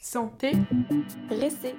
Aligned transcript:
Santé. 0.00 0.52
Restez. 1.30 1.74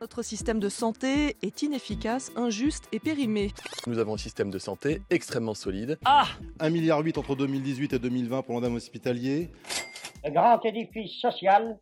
Notre 0.00 0.22
système 0.22 0.60
de 0.60 0.68
santé 0.68 1.36
est 1.42 1.62
inefficace, 1.62 2.30
injuste 2.36 2.88
et 2.92 3.00
périmé. 3.00 3.52
Nous 3.86 3.98
avons 3.98 4.14
un 4.14 4.18
système 4.18 4.50
de 4.50 4.58
santé 4.58 5.00
extrêmement 5.10 5.54
solide. 5.54 5.98
Ah 6.04 6.26
1,8 6.60 6.70
milliard 6.70 6.98
entre 6.98 7.36
2018 7.36 7.92
et 7.94 7.98
2020 7.98 8.42
pour 8.42 8.54
l'endame 8.54 8.74
hospitalier. 8.74 9.50
Le 10.24 10.30
grand 10.30 10.64
édifice 10.64 11.12
social 11.20 11.78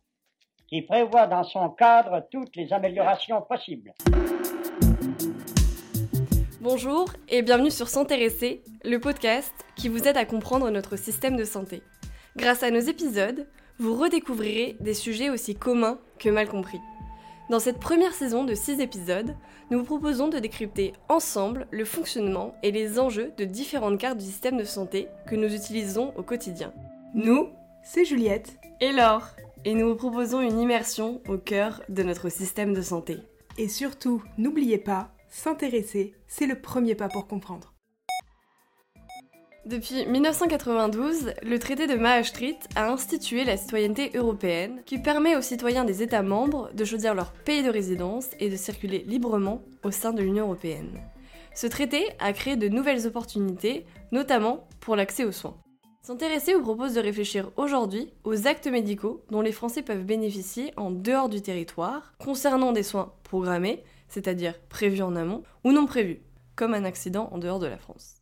qui 0.67 0.81
prévoit 0.83 1.27
dans 1.27 1.43
son 1.43 1.69
cadre 1.69 2.25
toutes 2.31 2.55
les 2.55 2.71
améliorations 2.73 3.41
possibles. 3.41 3.93
Bonjour 6.65 7.05
et 7.29 7.43
bienvenue 7.43 7.69
sur 7.69 7.89
S'intéresser, 7.89 8.63
le 8.83 8.99
podcast 8.99 9.53
qui 9.75 9.87
vous 9.87 10.07
aide 10.07 10.17
à 10.17 10.25
comprendre 10.25 10.71
notre 10.71 10.95
système 10.95 11.37
de 11.37 11.43
santé. 11.43 11.83
Grâce 12.37 12.63
à 12.63 12.71
nos 12.71 12.79
épisodes, 12.79 13.45
vous 13.77 13.93
redécouvrirez 13.95 14.75
des 14.79 14.95
sujets 14.95 15.29
aussi 15.29 15.53
communs 15.53 15.99
que 16.17 16.27
mal 16.27 16.49
compris. 16.49 16.79
Dans 17.51 17.59
cette 17.59 17.79
première 17.79 18.15
saison 18.15 18.45
de 18.45 18.55
6 18.55 18.79
épisodes, 18.79 19.35
nous 19.69 19.77
vous 19.77 19.85
proposons 19.85 20.27
de 20.27 20.39
décrypter 20.39 20.93
ensemble 21.07 21.67
le 21.69 21.85
fonctionnement 21.85 22.55
et 22.63 22.71
les 22.71 22.97
enjeux 22.97 23.31
de 23.37 23.45
différentes 23.45 23.99
cartes 23.99 24.17
du 24.17 24.25
système 24.25 24.57
de 24.57 24.63
santé 24.63 25.07
que 25.27 25.35
nous 25.35 25.53
utilisons 25.53 26.13
au 26.17 26.23
quotidien. 26.23 26.73
Nous, 27.13 27.49
c'est 27.83 28.05
Juliette 28.05 28.57
et 28.81 28.91
Laure, 28.91 29.27
et 29.65 29.75
nous 29.75 29.89
vous 29.89 29.95
proposons 29.97 30.41
une 30.41 30.59
immersion 30.59 31.21
au 31.27 31.37
cœur 31.37 31.83
de 31.89 32.01
notre 32.01 32.29
système 32.29 32.73
de 32.73 32.81
santé. 32.81 33.19
Et 33.59 33.69
surtout, 33.69 34.23
n'oubliez 34.39 34.79
pas, 34.79 35.11
s'intéresser, 35.35 36.13
c'est 36.27 36.47
le 36.47 36.59
premier 36.59 36.95
pas 36.95 37.09
pour 37.09 37.27
comprendre. 37.27 37.73
Depuis 39.65 40.05
1992, 40.05 41.33
le 41.43 41.59
traité 41.59 41.87
de 41.87 41.95
Maastricht 41.95 42.69
a 42.75 42.89
institué 42.91 43.43
la 43.43 43.57
citoyenneté 43.57 44.11
européenne 44.15 44.81
qui 44.85 44.97
permet 44.97 45.35
aux 45.35 45.41
citoyens 45.41 45.83
des 45.83 46.01
États 46.01 46.21
membres 46.21 46.69
de 46.73 46.85
choisir 46.85 47.15
leur 47.15 47.33
pays 47.33 47.63
de 47.63 47.69
résidence 47.69 48.27
et 48.39 48.49
de 48.49 48.55
circuler 48.55 48.99
librement 49.07 49.61
au 49.83 49.91
sein 49.91 50.13
de 50.13 50.21
l'Union 50.21 50.45
européenne. 50.45 51.01
Ce 51.53 51.67
traité 51.67 52.05
a 52.19 52.31
créé 52.31 52.55
de 52.55 52.69
nouvelles 52.69 53.05
opportunités, 53.05 53.85
notamment 54.11 54.67
pour 54.79 54.95
l'accès 54.95 55.25
aux 55.25 55.31
soins. 55.31 55.57
S'intéresser 56.01 56.53
vous 56.53 56.61
propose 56.61 56.93
de 56.93 57.01
réfléchir 57.01 57.49
aujourd'hui 57.57 58.13
aux 58.23 58.47
actes 58.47 58.67
médicaux 58.67 59.25
dont 59.31 59.41
les 59.41 59.51
Français 59.51 59.81
peuvent 59.81 60.05
bénéficier 60.05 60.71
en 60.77 60.91
dehors 60.91 61.29
du 61.29 61.41
territoire, 61.41 62.13
concernant 62.23 62.71
des 62.71 62.83
soins 62.83 63.13
programmés, 63.23 63.83
c'est-à-dire 64.07 64.59
prévus 64.69 65.01
en 65.01 65.15
amont, 65.15 65.43
ou 65.63 65.71
non 65.71 65.85
prévus, 65.85 66.21
comme 66.55 66.73
un 66.73 66.85
accident 66.85 67.29
en 67.31 67.37
dehors 67.37 67.59
de 67.59 67.67
la 67.67 67.77
France. 67.77 68.15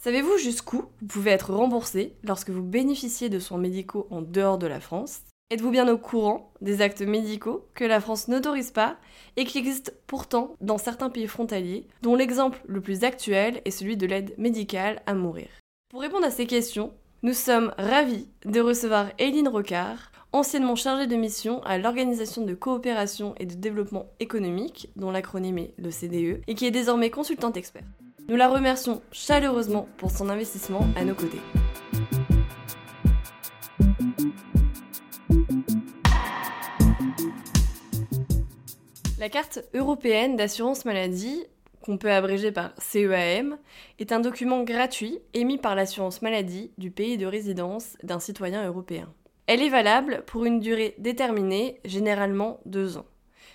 Savez-vous 0.00 0.38
jusqu'où 0.38 0.84
vous 1.00 1.06
pouvez 1.06 1.32
être 1.32 1.52
remboursé 1.52 2.16
lorsque 2.22 2.50
vous 2.50 2.62
bénéficiez 2.62 3.28
de 3.28 3.40
soins 3.40 3.58
médicaux 3.58 4.06
en 4.10 4.22
dehors 4.22 4.58
de 4.58 4.66
la 4.66 4.80
France? 4.80 5.22
Êtes-vous 5.50 5.70
bien 5.70 5.88
au 5.88 5.96
courant 5.96 6.52
des 6.60 6.82
actes 6.82 7.00
médicaux 7.00 7.68
que 7.74 7.84
la 7.84 8.00
France 8.00 8.28
n'autorise 8.28 8.70
pas 8.70 8.98
et 9.36 9.44
qui 9.44 9.58
existent 9.58 9.92
pourtant 10.06 10.54
dans 10.60 10.76
certains 10.76 11.08
pays 11.08 11.26
frontaliers, 11.26 11.88
dont 12.02 12.14
l'exemple 12.14 12.60
le 12.66 12.82
plus 12.82 13.02
actuel 13.02 13.62
est 13.64 13.70
celui 13.70 13.96
de 13.96 14.06
l'aide 14.06 14.34
médicale 14.36 15.02
à 15.06 15.14
mourir? 15.14 15.48
Pour 15.88 16.02
répondre 16.02 16.26
à 16.26 16.30
ces 16.30 16.46
questions, 16.46 16.92
nous 17.22 17.32
sommes 17.32 17.72
ravis 17.78 18.28
de 18.44 18.60
recevoir 18.60 19.08
Eileen 19.18 19.48
Rocard, 19.48 20.12
anciennement 20.32 20.76
chargée 20.76 21.06
de 21.06 21.16
mission 21.16 21.62
à 21.64 21.78
l'Organisation 21.78 22.44
de 22.44 22.54
coopération 22.54 23.34
et 23.38 23.46
de 23.46 23.54
développement 23.54 24.06
économique, 24.20 24.90
dont 24.96 25.10
l'acronyme 25.10 25.58
est 25.58 25.74
le 25.78 25.90
CDE, 25.90 26.42
et 26.46 26.54
qui 26.54 26.66
est 26.66 26.70
désormais 26.70 27.10
consultante 27.10 27.56
expert. 27.56 27.84
Nous 28.28 28.36
la 28.36 28.48
remercions 28.48 29.00
chaleureusement 29.10 29.88
pour 29.96 30.10
son 30.10 30.28
investissement 30.28 30.86
à 30.96 31.04
nos 31.04 31.14
côtés. 31.14 31.40
La 39.18 39.30
carte 39.30 39.60
européenne 39.74 40.36
d'assurance 40.36 40.84
maladie, 40.84 41.44
qu'on 41.80 41.98
peut 41.98 42.10
abréger 42.10 42.52
par 42.52 42.72
CEAM, 42.78 43.58
est 43.98 44.12
un 44.12 44.20
document 44.20 44.62
gratuit 44.62 45.18
émis 45.34 45.58
par 45.58 45.74
l'assurance 45.74 46.22
maladie 46.22 46.70
du 46.78 46.90
pays 46.90 47.16
de 47.16 47.26
résidence 47.26 47.96
d'un 48.02 48.20
citoyen 48.20 48.66
européen. 48.66 49.08
Elle 49.48 49.62
est 49.62 49.70
valable 49.70 50.24
pour 50.26 50.44
une 50.44 50.60
durée 50.60 50.94
déterminée, 50.98 51.80
généralement 51.86 52.60
deux 52.66 52.98
ans. 52.98 53.06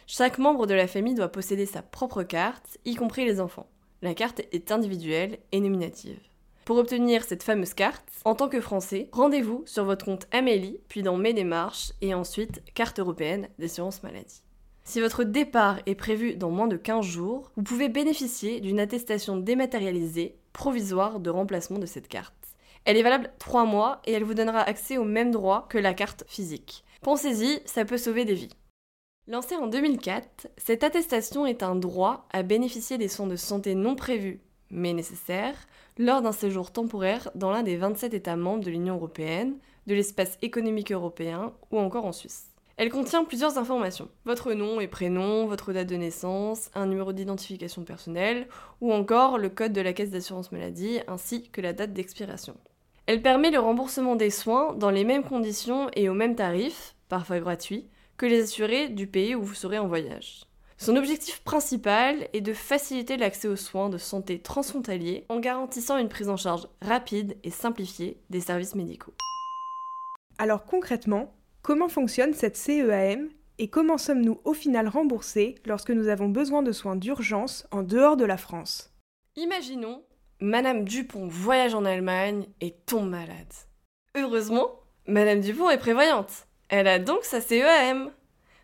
Chaque 0.07 0.39
membre 0.39 0.65
de 0.65 0.73
la 0.73 0.87
famille 0.87 1.13
doit 1.13 1.31
posséder 1.31 1.67
sa 1.67 1.83
propre 1.83 2.23
carte, 2.23 2.79
y 2.83 2.95
compris 2.95 3.25
les 3.25 3.39
enfants. 3.39 3.69
La 4.01 4.15
carte 4.15 4.41
est 4.51 4.71
individuelle 4.71 5.37
et 5.51 5.59
nominative. 5.59 6.17
Pour 6.65 6.77
obtenir 6.77 7.23
cette 7.23 7.43
fameuse 7.43 7.75
carte, 7.75 8.09
en 8.25 8.33
tant 8.33 8.49
que 8.49 8.59
Français, 8.59 9.07
rendez-vous 9.11 9.61
sur 9.67 9.85
votre 9.85 10.03
compte 10.03 10.25
Amélie, 10.31 10.79
puis 10.87 11.03
dans 11.03 11.15
Mes 11.15 11.33
démarches, 11.33 11.91
et 12.01 12.15
ensuite 12.15 12.63
Carte 12.73 12.99
européenne 12.99 13.49
d'assurance 13.59 14.01
maladie. 14.01 14.41
Si 14.85 14.99
votre 14.99 15.23
départ 15.23 15.77
est 15.85 15.93
prévu 15.93 16.33
dans 16.35 16.49
moins 16.49 16.67
de 16.67 16.75
15 16.75 17.05
jours, 17.05 17.51
vous 17.55 17.61
pouvez 17.61 17.87
bénéficier 17.87 18.61
d'une 18.61 18.79
attestation 18.79 19.37
dématérialisée 19.37 20.39
provisoire 20.53 21.19
de 21.19 21.29
remplacement 21.29 21.77
de 21.77 21.85
cette 21.85 22.07
carte. 22.07 22.42
Elle 22.85 22.97
est 22.97 23.03
valable 23.03 23.31
3 23.39 23.65
mois 23.65 24.01
et 24.05 24.11
elle 24.11 24.23
vous 24.23 24.33
donnera 24.33 24.61
accès 24.61 24.97
aux 24.97 25.05
mêmes 25.05 25.31
droits 25.31 25.67
que 25.69 25.77
la 25.77 25.93
carte 25.93 26.25
physique. 26.27 26.83
Pensez-y, 27.01 27.61
ça 27.65 27.85
peut 27.85 27.97
sauver 27.97 28.25
des 28.25 28.33
vies. 28.33 28.55
Lancée 29.27 29.55
en 29.55 29.67
2004, 29.67 30.47
cette 30.57 30.83
attestation 30.83 31.45
est 31.45 31.63
un 31.63 31.75
droit 31.75 32.27
à 32.33 32.43
bénéficier 32.43 32.97
des 32.97 33.07
soins 33.07 33.27
de 33.27 33.37
santé 33.37 33.73
non 33.73 33.95
prévus, 33.95 34.41
mais 34.69 34.91
nécessaires, 34.91 35.65
lors 35.97 36.21
d'un 36.21 36.33
séjour 36.33 36.71
temporaire 36.71 37.29
dans 37.35 37.51
l'un 37.51 37.63
des 37.63 37.77
27 37.77 38.13
États 38.13 38.35
membres 38.35 38.65
de 38.65 38.71
l'Union 38.71 38.95
européenne, 38.95 39.55
de 39.87 39.95
l'espace 39.95 40.37
économique 40.41 40.91
européen 40.91 41.53
ou 41.71 41.79
encore 41.79 42.05
en 42.05 42.11
Suisse. 42.11 42.49
Elle 42.75 42.89
contient 42.89 43.23
plusieurs 43.23 43.57
informations. 43.57 44.09
Votre 44.25 44.53
nom 44.53 44.81
et 44.81 44.87
prénom, 44.87 45.45
votre 45.45 45.71
date 45.71 45.87
de 45.87 45.95
naissance, 45.95 46.71
un 46.73 46.87
numéro 46.87 47.13
d'identification 47.13 47.83
personnelle 47.83 48.47
ou 48.81 48.91
encore 48.91 49.37
le 49.37 49.49
code 49.49 49.73
de 49.73 49.81
la 49.81 49.93
caisse 49.93 50.09
d'assurance 50.09 50.51
maladie 50.51 50.99
ainsi 51.07 51.49
que 51.49 51.61
la 51.61 51.71
date 51.71 51.93
d'expiration. 51.93 52.55
Elle 53.05 53.21
permet 53.21 53.51
le 53.51 53.59
remboursement 53.59 54.15
des 54.15 54.29
soins 54.29 54.73
dans 54.73 54.89
les 54.89 55.03
mêmes 55.03 55.23
conditions 55.23 55.89
et 55.93 56.07
au 56.07 56.13
même 56.13 56.35
tarif, 56.35 56.95
parfois 57.09 57.39
gratuit, 57.39 57.89
que 58.15 58.25
les 58.25 58.43
assurés 58.43 58.87
du 58.87 59.07
pays 59.07 59.35
où 59.35 59.43
vous 59.43 59.53
serez 59.53 59.77
en 59.77 59.87
voyage. 59.87 60.45
Son 60.77 60.95
objectif 60.95 61.41
principal 61.43 62.27
est 62.33 62.41
de 62.41 62.53
faciliter 62.53 63.17
l'accès 63.17 63.47
aux 63.47 63.57
soins 63.57 63.89
de 63.89 63.97
santé 63.97 64.39
transfrontaliers 64.39 65.25
en 65.29 65.39
garantissant 65.39 65.97
une 65.97 66.09
prise 66.09 66.29
en 66.29 66.37
charge 66.37 66.67
rapide 66.81 67.37
et 67.43 67.51
simplifiée 67.51 68.21
des 68.29 68.39
services 68.39 68.75
médicaux. 68.75 69.13
Alors 70.37 70.65
concrètement, 70.65 71.35
comment 71.61 71.89
fonctionne 71.89 72.33
cette 72.33 72.57
CEAM 72.57 73.29
et 73.59 73.67
comment 73.67 73.97
sommes-nous 73.97 74.39
au 74.45 74.53
final 74.53 74.87
remboursés 74.87 75.55
lorsque 75.65 75.91
nous 75.91 76.07
avons 76.07 76.29
besoin 76.29 76.63
de 76.63 76.71
soins 76.71 76.95
d'urgence 76.95 77.67
en 77.71 77.83
dehors 77.83 78.17
de 78.17 78.25
la 78.25 78.37
France? 78.37 78.91
Imaginons, 79.35 80.03
Madame 80.45 80.83
Dupont 80.83 81.25
voyage 81.25 81.73
en 81.73 81.85
Allemagne 81.85 82.47
et 82.59 82.71
tombe 82.85 83.07
malade. 83.07 83.53
Heureusement, 84.13 84.81
Madame 85.07 85.39
Dupont 85.39 85.69
est 85.69 85.77
prévoyante. 85.77 86.47
Elle 86.67 86.89
a 86.89 86.99
donc 86.99 87.23
sa 87.23 87.39
CEAM, 87.39 88.11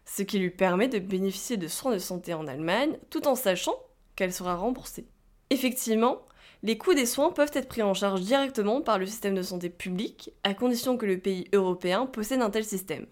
ce 0.04 0.24
qui 0.24 0.40
lui 0.40 0.50
permet 0.50 0.90
de 0.90 1.00
bénéficier 1.00 1.56
de 1.56 1.70
soins 1.70 1.94
de 1.94 1.98
santé 1.98 2.34
en 2.34 2.48
Allemagne 2.48 2.98
tout 3.10 3.30
en 3.30 3.36
sachant 3.36 3.78
qu'elle 4.18 4.34
sera 4.34 4.58
remboursée. 4.58 5.08
Effectivement, 5.52 6.22
les 6.64 6.78
coûts 6.78 6.96
des 6.96 7.06
soins 7.06 7.32
peuvent 7.32 7.54
être 7.54 7.70
pris 7.70 7.82
en 7.82 7.94
charge 7.94 8.24
directement 8.24 8.82
par 8.82 9.00
le 9.00 9.06
système 9.06 9.36
de 9.36 9.42
santé 9.42 9.70
public, 9.70 10.34
à 10.44 10.54
condition 10.54 10.98
que 10.98 11.06
le 11.06 11.18
pays 11.18 11.48
européen 11.54 12.08
possède 12.08 12.42
un 12.42 12.50
tel 12.50 12.66
système. 12.66 13.06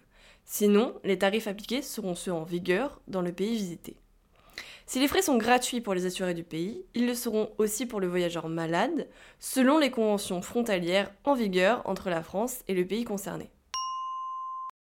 Sinon, 0.44 0.94
les 1.04 1.16
tarifs 1.16 1.48
appliqués 1.48 1.80
seront 1.80 2.14
ceux 2.14 2.34
en 2.34 2.44
vigueur 2.44 3.00
dans 3.08 3.22
le 3.22 3.32
pays 3.32 3.56
visité. 3.56 3.96
Si 4.88 5.00
les 5.00 5.06
frais 5.06 5.20
sont 5.20 5.36
gratuits 5.36 5.82
pour 5.82 5.92
les 5.92 6.06
assurés 6.06 6.32
du 6.32 6.44
pays, 6.44 6.82
ils 6.94 7.06
le 7.06 7.12
seront 7.12 7.50
aussi 7.58 7.84
pour 7.84 8.00
le 8.00 8.06
voyageur 8.06 8.48
malade, 8.48 9.06
selon 9.38 9.76
les 9.76 9.90
conventions 9.90 10.40
frontalières 10.40 11.12
en 11.24 11.34
vigueur 11.34 11.82
entre 11.84 12.08
la 12.08 12.22
France 12.22 12.60
et 12.68 12.74
le 12.74 12.86
pays 12.86 13.04
concerné. 13.04 13.50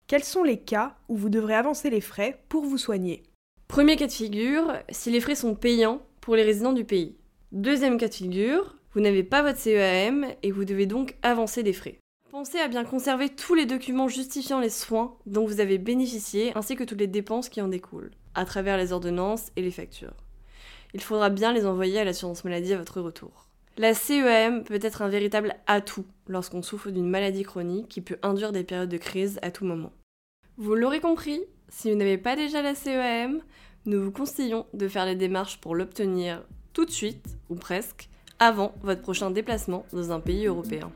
Quels 0.06 0.22
sont 0.22 0.44
les 0.44 0.60
cas 0.60 0.94
où 1.08 1.16
vous 1.16 1.28
devrez 1.28 1.56
avancer 1.56 1.90
les 1.90 2.00
frais 2.00 2.40
pour 2.48 2.64
vous 2.66 2.78
soigner? 2.78 3.24
Premier 3.66 3.96
cas 3.96 4.06
de 4.06 4.12
figure, 4.12 4.74
si 4.90 5.10
les 5.10 5.20
frais 5.20 5.34
sont 5.34 5.56
payants 5.56 6.00
pour 6.20 6.36
les 6.36 6.44
résidents 6.44 6.72
du 6.72 6.84
pays. 6.84 7.16
Deuxième 7.50 7.98
cas 7.98 8.06
de 8.06 8.14
figure, 8.14 8.76
vous 8.94 9.00
n'avez 9.00 9.24
pas 9.24 9.42
votre 9.42 9.58
CEAM 9.58 10.24
et 10.44 10.52
vous 10.52 10.64
devez 10.64 10.86
donc 10.86 11.16
avancer 11.22 11.64
des 11.64 11.72
frais. 11.72 11.98
Pensez 12.30 12.60
à 12.60 12.68
bien 12.68 12.84
conserver 12.84 13.28
tous 13.28 13.54
les 13.54 13.66
documents 13.66 14.06
justifiant 14.06 14.60
les 14.60 14.70
soins 14.70 15.16
dont 15.26 15.46
vous 15.46 15.58
avez 15.58 15.78
bénéficié 15.78 16.52
ainsi 16.54 16.76
que 16.76 16.84
toutes 16.84 17.00
les 17.00 17.06
dépenses 17.08 17.48
qui 17.48 17.60
en 17.60 17.66
découlent, 17.66 18.12
à 18.36 18.44
travers 18.44 18.76
les 18.76 18.92
ordonnances 18.92 19.50
et 19.56 19.62
les 19.62 19.72
factures. 19.72 20.14
Il 20.94 21.02
faudra 21.02 21.28
bien 21.28 21.52
les 21.52 21.66
envoyer 21.66 21.98
à 21.98 22.04
l'assurance 22.04 22.44
maladie 22.44 22.72
à 22.72 22.78
votre 22.78 23.00
retour. 23.00 23.48
La 23.78 23.92
CEAM 23.92 24.64
peut 24.64 24.78
être 24.80 25.02
un 25.02 25.08
véritable 25.08 25.54
atout 25.66 26.06
lorsqu'on 26.28 26.62
souffre 26.62 26.90
d'une 26.90 27.10
maladie 27.10 27.42
chronique 27.42 27.88
qui 27.88 28.00
peut 28.00 28.18
induire 28.22 28.52
des 28.52 28.64
périodes 28.64 28.88
de 28.88 28.96
crise 28.96 29.38
à 29.42 29.50
tout 29.50 29.64
moment. 29.64 29.92
Vous 30.56 30.74
l'aurez 30.74 31.00
compris, 31.00 31.40
si 31.68 31.90
vous 31.90 31.98
n'avez 31.98 32.16
pas 32.16 32.36
déjà 32.36 32.62
la 32.62 32.74
CEAM, 32.74 33.42
nous 33.84 34.02
vous 34.02 34.12
conseillons 34.12 34.66
de 34.72 34.88
faire 34.88 35.04
les 35.04 35.16
démarches 35.16 35.60
pour 35.60 35.74
l'obtenir 35.74 36.42
tout 36.72 36.84
de 36.84 36.90
suite, 36.90 37.36
ou 37.48 37.54
presque, 37.54 38.08
avant 38.38 38.74
votre 38.82 39.02
prochain 39.02 39.30
déplacement 39.30 39.86
dans 39.92 40.12
un 40.12 40.20
pays 40.20 40.46
européen. 40.46 40.90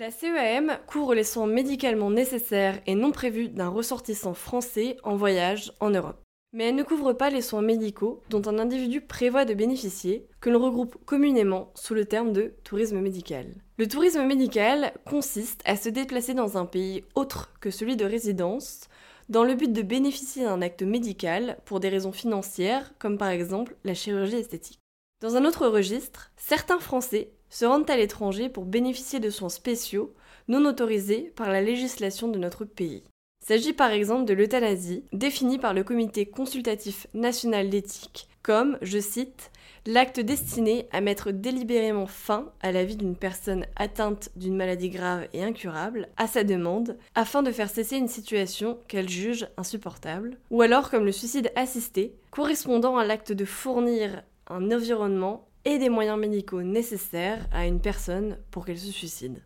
La 0.00 0.12
CEAM 0.12 0.78
couvre 0.86 1.12
les 1.12 1.24
soins 1.24 1.48
médicalement 1.48 2.08
nécessaires 2.08 2.80
et 2.86 2.94
non 2.94 3.10
prévus 3.10 3.48
d'un 3.48 3.68
ressortissant 3.68 4.32
français 4.32 4.96
en 5.02 5.16
voyage 5.16 5.72
en 5.80 5.90
Europe. 5.90 6.22
Mais 6.52 6.68
elle 6.68 6.76
ne 6.76 6.84
couvre 6.84 7.14
pas 7.14 7.30
les 7.30 7.42
soins 7.42 7.62
médicaux 7.62 8.22
dont 8.30 8.42
un 8.46 8.60
individu 8.60 9.00
prévoit 9.00 9.44
de 9.44 9.54
bénéficier, 9.54 10.28
que 10.40 10.50
l'on 10.50 10.62
regroupe 10.62 11.04
communément 11.04 11.72
sous 11.74 11.94
le 11.94 12.04
terme 12.04 12.32
de 12.32 12.54
tourisme 12.62 13.00
médical. 13.00 13.46
Le 13.76 13.88
tourisme 13.88 14.22
médical 14.22 14.92
consiste 15.04 15.62
à 15.64 15.74
se 15.74 15.88
déplacer 15.88 16.32
dans 16.32 16.56
un 16.58 16.64
pays 16.64 17.02
autre 17.16 17.52
que 17.60 17.72
celui 17.72 17.96
de 17.96 18.04
résidence, 18.04 18.82
dans 19.28 19.42
le 19.42 19.56
but 19.56 19.72
de 19.72 19.82
bénéficier 19.82 20.44
d'un 20.44 20.62
acte 20.62 20.84
médical 20.84 21.58
pour 21.64 21.80
des 21.80 21.88
raisons 21.88 22.12
financières, 22.12 22.92
comme 23.00 23.18
par 23.18 23.30
exemple 23.30 23.74
la 23.82 23.94
chirurgie 23.94 24.36
esthétique. 24.36 24.78
Dans 25.20 25.34
un 25.34 25.44
autre 25.44 25.66
registre, 25.66 26.30
certains 26.36 26.78
Français 26.78 27.32
se 27.50 27.64
rendent 27.64 27.90
à 27.90 27.96
l'étranger 27.96 28.48
pour 28.48 28.64
bénéficier 28.64 29.20
de 29.20 29.30
soins 29.30 29.48
spéciaux 29.48 30.14
non 30.48 30.64
autorisés 30.64 31.32
par 31.36 31.50
la 31.50 31.60
législation 31.60 32.28
de 32.28 32.38
notre 32.38 32.64
pays. 32.64 33.04
Il 33.42 33.46
s'agit 33.46 33.72
par 33.72 33.90
exemple 33.90 34.24
de 34.24 34.34
l'euthanasie, 34.34 35.04
définie 35.12 35.58
par 35.58 35.74
le 35.74 35.84
Comité 35.84 36.26
consultatif 36.26 37.06
national 37.14 37.70
d'éthique 37.70 38.28
comme, 38.48 38.78
je 38.80 38.98
cite, 38.98 39.50
l'acte 39.84 40.20
destiné 40.20 40.88
à 40.90 41.02
mettre 41.02 41.32
délibérément 41.32 42.06
fin 42.06 42.50
à 42.62 42.72
la 42.72 42.82
vie 42.82 42.96
d'une 42.96 43.14
personne 43.14 43.66
atteinte 43.76 44.30
d'une 44.36 44.56
maladie 44.56 44.88
grave 44.88 45.28
et 45.34 45.42
incurable, 45.42 46.08
à 46.16 46.26
sa 46.26 46.44
demande, 46.44 46.96
afin 47.14 47.42
de 47.42 47.52
faire 47.52 47.68
cesser 47.68 47.96
une 47.96 48.08
situation 48.08 48.78
qu'elle 48.88 49.08
juge 49.08 49.48
insupportable, 49.58 50.38
ou 50.50 50.62
alors 50.62 50.90
comme 50.90 51.04
le 51.04 51.12
suicide 51.12 51.52
assisté, 51.56 52.14
correspondant 52.30 52.96
à 52.96 53.04
l'acte 53.04 53.32
de 53.32 53.44
fournir 53.44 54.22
un 54.46 54.70
environnement 54.72 55.47
et 55.68 55.78
des 55.78 55.90
moyens 55.90 56.18
médicaux 56.18 56.62
nécessaires 56.62 57.46
à 57.52 57.66
une 57.66 57.78
personne 57.78 58.38
pour 58.50 58.64
qu'elle 58.64 58.78
se 58.78 58.90
suicide. 58.90 59.42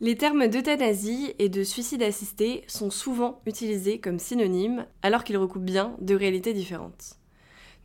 Les 0.00 0.16
termes 0.16 0.46
d'euthanasie 0.46 1.34
et 1.40 1.48
de 1.48 1.64
suicide 1.64 2.04
assisté 2.04 2.62
sont 2.68 2.90
souvent 2.90 3.40
utilisés 3.44 3.98
comme 3.98 4.20
synonymes 4.20 4.86
alors 5.02 5.24
qu'ils 5.24 5.36
recoupent 5.36 5.64
bien 5.64 5.96
deux 6.00 6.16
réalités 6.16 6.52
différentes. 6.52 7.16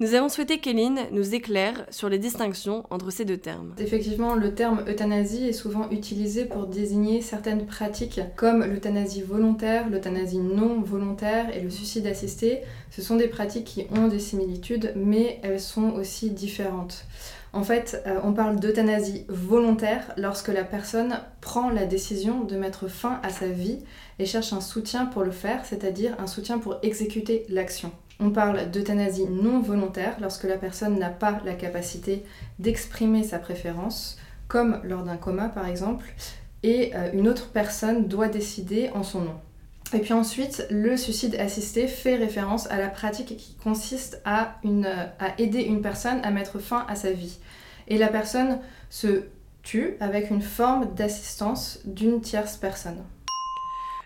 Nous 0.01 0.13
avons 0.13 0.29
souhaité 0.29 0.59
qu'Eline 0.59 1.01
nous 1.11 1.35
éclaire 1.35 1.85
sur 1.89 2.07
les 2.07 2.19
distinctions 2.19 2.85
entre 2.89 3.11
ces 3.11 3.25
deux 3.25 3.35
termes. 3.35 3.73
Effectivement, 3.79 4.33
le 4.33 4.55
terme 4.55 4.85
euthanasie 4.87 5.49
est 5.49 5.53
souvent 5.53 5.89
utilisé 5.89 6.45
pour 6.45 6.67
désigner 6.67 7.21
certaines 7.21 7.65
pratiques 7.65 8.21
comme 8.37 8.63
l'euthanasie 8.63 9.21
volontaire, 9.21 9.89
l'euthanasie 9.89 10.37
non 10.37 10.79
volontaire 10.79 11.53
et 11.53 11.59
le 11.59 11.69
suicide 11.69 12.07
assisté. 12.07 12.61
Ce 12.91 13.01
sont 13.01 13.17
des 13.17 13.27
pratiques 13.27 13.65
qui 13.65 13.87
ont 13.93 14.07
des 14.07 14.19
similitudes, 14.19 14.93
mais 14.95 15.41
elles 15.43 15.59
sont 15.59 15.91
aussi 15.91 16.29
différentes. 16.29 17.03
En 17.51 17.63
fait, 17.63 18.01
euh, 18.07 18.21
on 18.23 18.31
parle 18.31 18.57
d'euthanasie 18.57 19.25
volontaire 19.27 20.13
lorsque 20.15 20.47
la 20.47 20.63
personne 20.63 21.19
prend 21.41 21.69
la 21.69 21.85
décision 21.85 22.45
de 22.45 22.55
mettre 22.55 22.87
fin 22.87 23.19
à 23.21 23.29
sa 23.31 23.47
vie 23.47 23.79
et 24.17 24.25
cherche 24.25 24.53
un 24.53 24.61
soutien 24.61 25.07
pour 25.07 25.23
le 25.23 25.31
faire, 25.31 25.65
c'est-à-dire 25.65 26.15
un 26.19 26.27
soutien 26.27 26.57
pour 26.57 26.77
exécuter 26.83 27.45
l'action. 27.49 27.91
On 28.19 28.31
parle 28.31 28.69
d'euthanasie 28.69 29.27
non 29.29 29.61
volontaire 29.61 30.17
lorsque 30.19 30.43
la 30.43 30.57
personne 30.57 30.99
n'a 30.99 31.09
pas 31.09 31.39
la 31.45 31.53
capacité 31.53 32.25
d'exprimer 32.59 33.23
sa 33.23 33.39
préférence, 33.39 34.17
comme 34.47 34.81
lors 34.83 35.03
d'un 35.03 35.17
coma 35.17 35.47
par 35.47 35.67
exemple, 35.67 36.05
et 36.63 36.91
euh, 36.95 37.09
une 37.13 37.29
autre 37.29 37.49
personne 37.51 38.07
doit 38.07 38.27
décider 38.27 38.89
en 38.93 39.03
son 39.03 39.21
nom. 39.21 39.39
Et 39.93 39.99
puis 39.99 40.13
ensuite, 40.13 40.67
le 40.69 40.97
suicide 40.97 41.35
assisté 41.35 41.87
fait 41.87 42.15
référence 42.15 42.69
à 42.69 42.77
la 42.77 42.89
pratique 42.89 43.37
qui 43.37 43.55
consiste 43.55 44.21
à, 44.23 44.59
à, 45.19 45.39
aider 45.39 45.61
une 45.61 45.81
personne 45.81 46.19
à 46.23 46.29
mettre 46.29 46.59
fin 46.59 46.85
à 46.87 46.95
sa 46.95 47.11
vie. 47.11 47.39
Et 47.87 47.97
la 47.97 48.09
personne 48.09 48.59
se 48.89 49.23
tue 49.63 49.95
avec 49.99 50.29
une 50.29 50.43
forme 50.43 50.93
d'assistance 50.93 51.79
d'une 51.85 52.21
tierce 52.21 52.55
personne. 52.55 53.03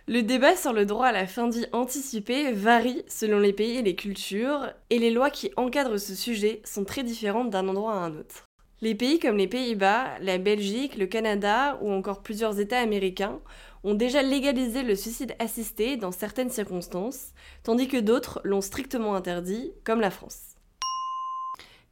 Le 0.05 0.21
débat 0.21 0.57
sur 0.57 0.73
le 0.73 0.85
droit 0.85 1.07
à 1.07 1.11
la 1.13 1.25
fin 1.25 1.47
de 1.47 1.53
vie 1.53 1.65
anticipée 1.71 2.51
varie 2.51 3.05
selon 3.07 3.39
les 3.39 3.53
pays 3.53 3.77
et 3.77 3.81
les 3.81 3.95
cultures, 3.95 4.67
et 4.89 4.99
les 4.99 5.11
lois 5.11 5.29
qui 5.29 5.51
encadrent 5.55 5.97
ce 5.97 6.13
sujet 6.13 6.61
sont 6.65 6.83
très 6.83 7.03
différentes 7.03 7.49
d'un 7.49 7.69
endroit 7.69 7.93
à 7.93 7.99
un 7.99 8.17
autre. 8.17 8.43
Les 8.81 8.95
pays 8.95 9.17
comme 9.17 9.37
les 9.37 9.47
Pays-Bas, 9.47 10.19
la 10.19 10.39
Belgique, 10.39 10.97
le 10.97 11.05
Canada 11.05 11.79
ou 11.81 11.89
encore 11.89 12.21
plusieurs 12.21 12.59
États 12.59 12.81
américains 12.81 13.39
ont 13.85 13.93
déjà 13.93 14.21
légalisé 14.21 14.83
le 14.83 14.97
suicide 14.97 15.35
assisté 15.39 15.95
dans 15.95 16.11
certaines 16.11 16.49
circonstances, 16.49 17.31
tandis 17.63 17.87
que 17.87 17.95
d'autres 17.95 18.41
l'ont 18.43 18.59
strictement 18.59 19.15
interdit, 19.15 19.71
comme 19.85 20.01
la 20.01 20.11
France. 20.11 20.52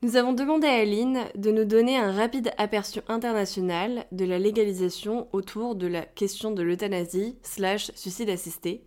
Nous 0.03 0.15
avons 0.15 0.33
demandé 0.33 0.65
à 0.65 0.79
Aline 0.79 1.25
de 1.35 1.51
nous 1.51 1.63
donner 1.63 1.95
un 1.95 2.11
rapide 2.11 2.51
aperçu 2.57 3.01
international 3.07 4.07
de 4.11 4.25
la 4.25 4.39
légalisation 4.39 5.27
autour 5.31 5.75
de 5.75 5.85
la 5.85 6.01
question 6.01 6.49
de 6.49 6.63
l'euthanasie 6.63 7.37
slash 7.43 7.91
suicide 7.93 8.31
assisté 8.31 8.83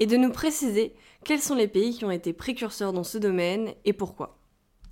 et 0.00 0.06
de 0.06 0.16
nous 0.16 0.32
préciser 0.32 0.92
quels 1.24 1.40
sont 1.40 1.54
les 1.54 1.68
pays 1.68 1.94
qui 1.94 2.04
ont 2.04 2.10
été 2.10 2.32
précurseurs 2.32 2.92
dans 2.92 3.04
ce 3.04 3.16
domaine 3.16 3.74
et 3.84 3.92
pourquoi. 3.92 4.39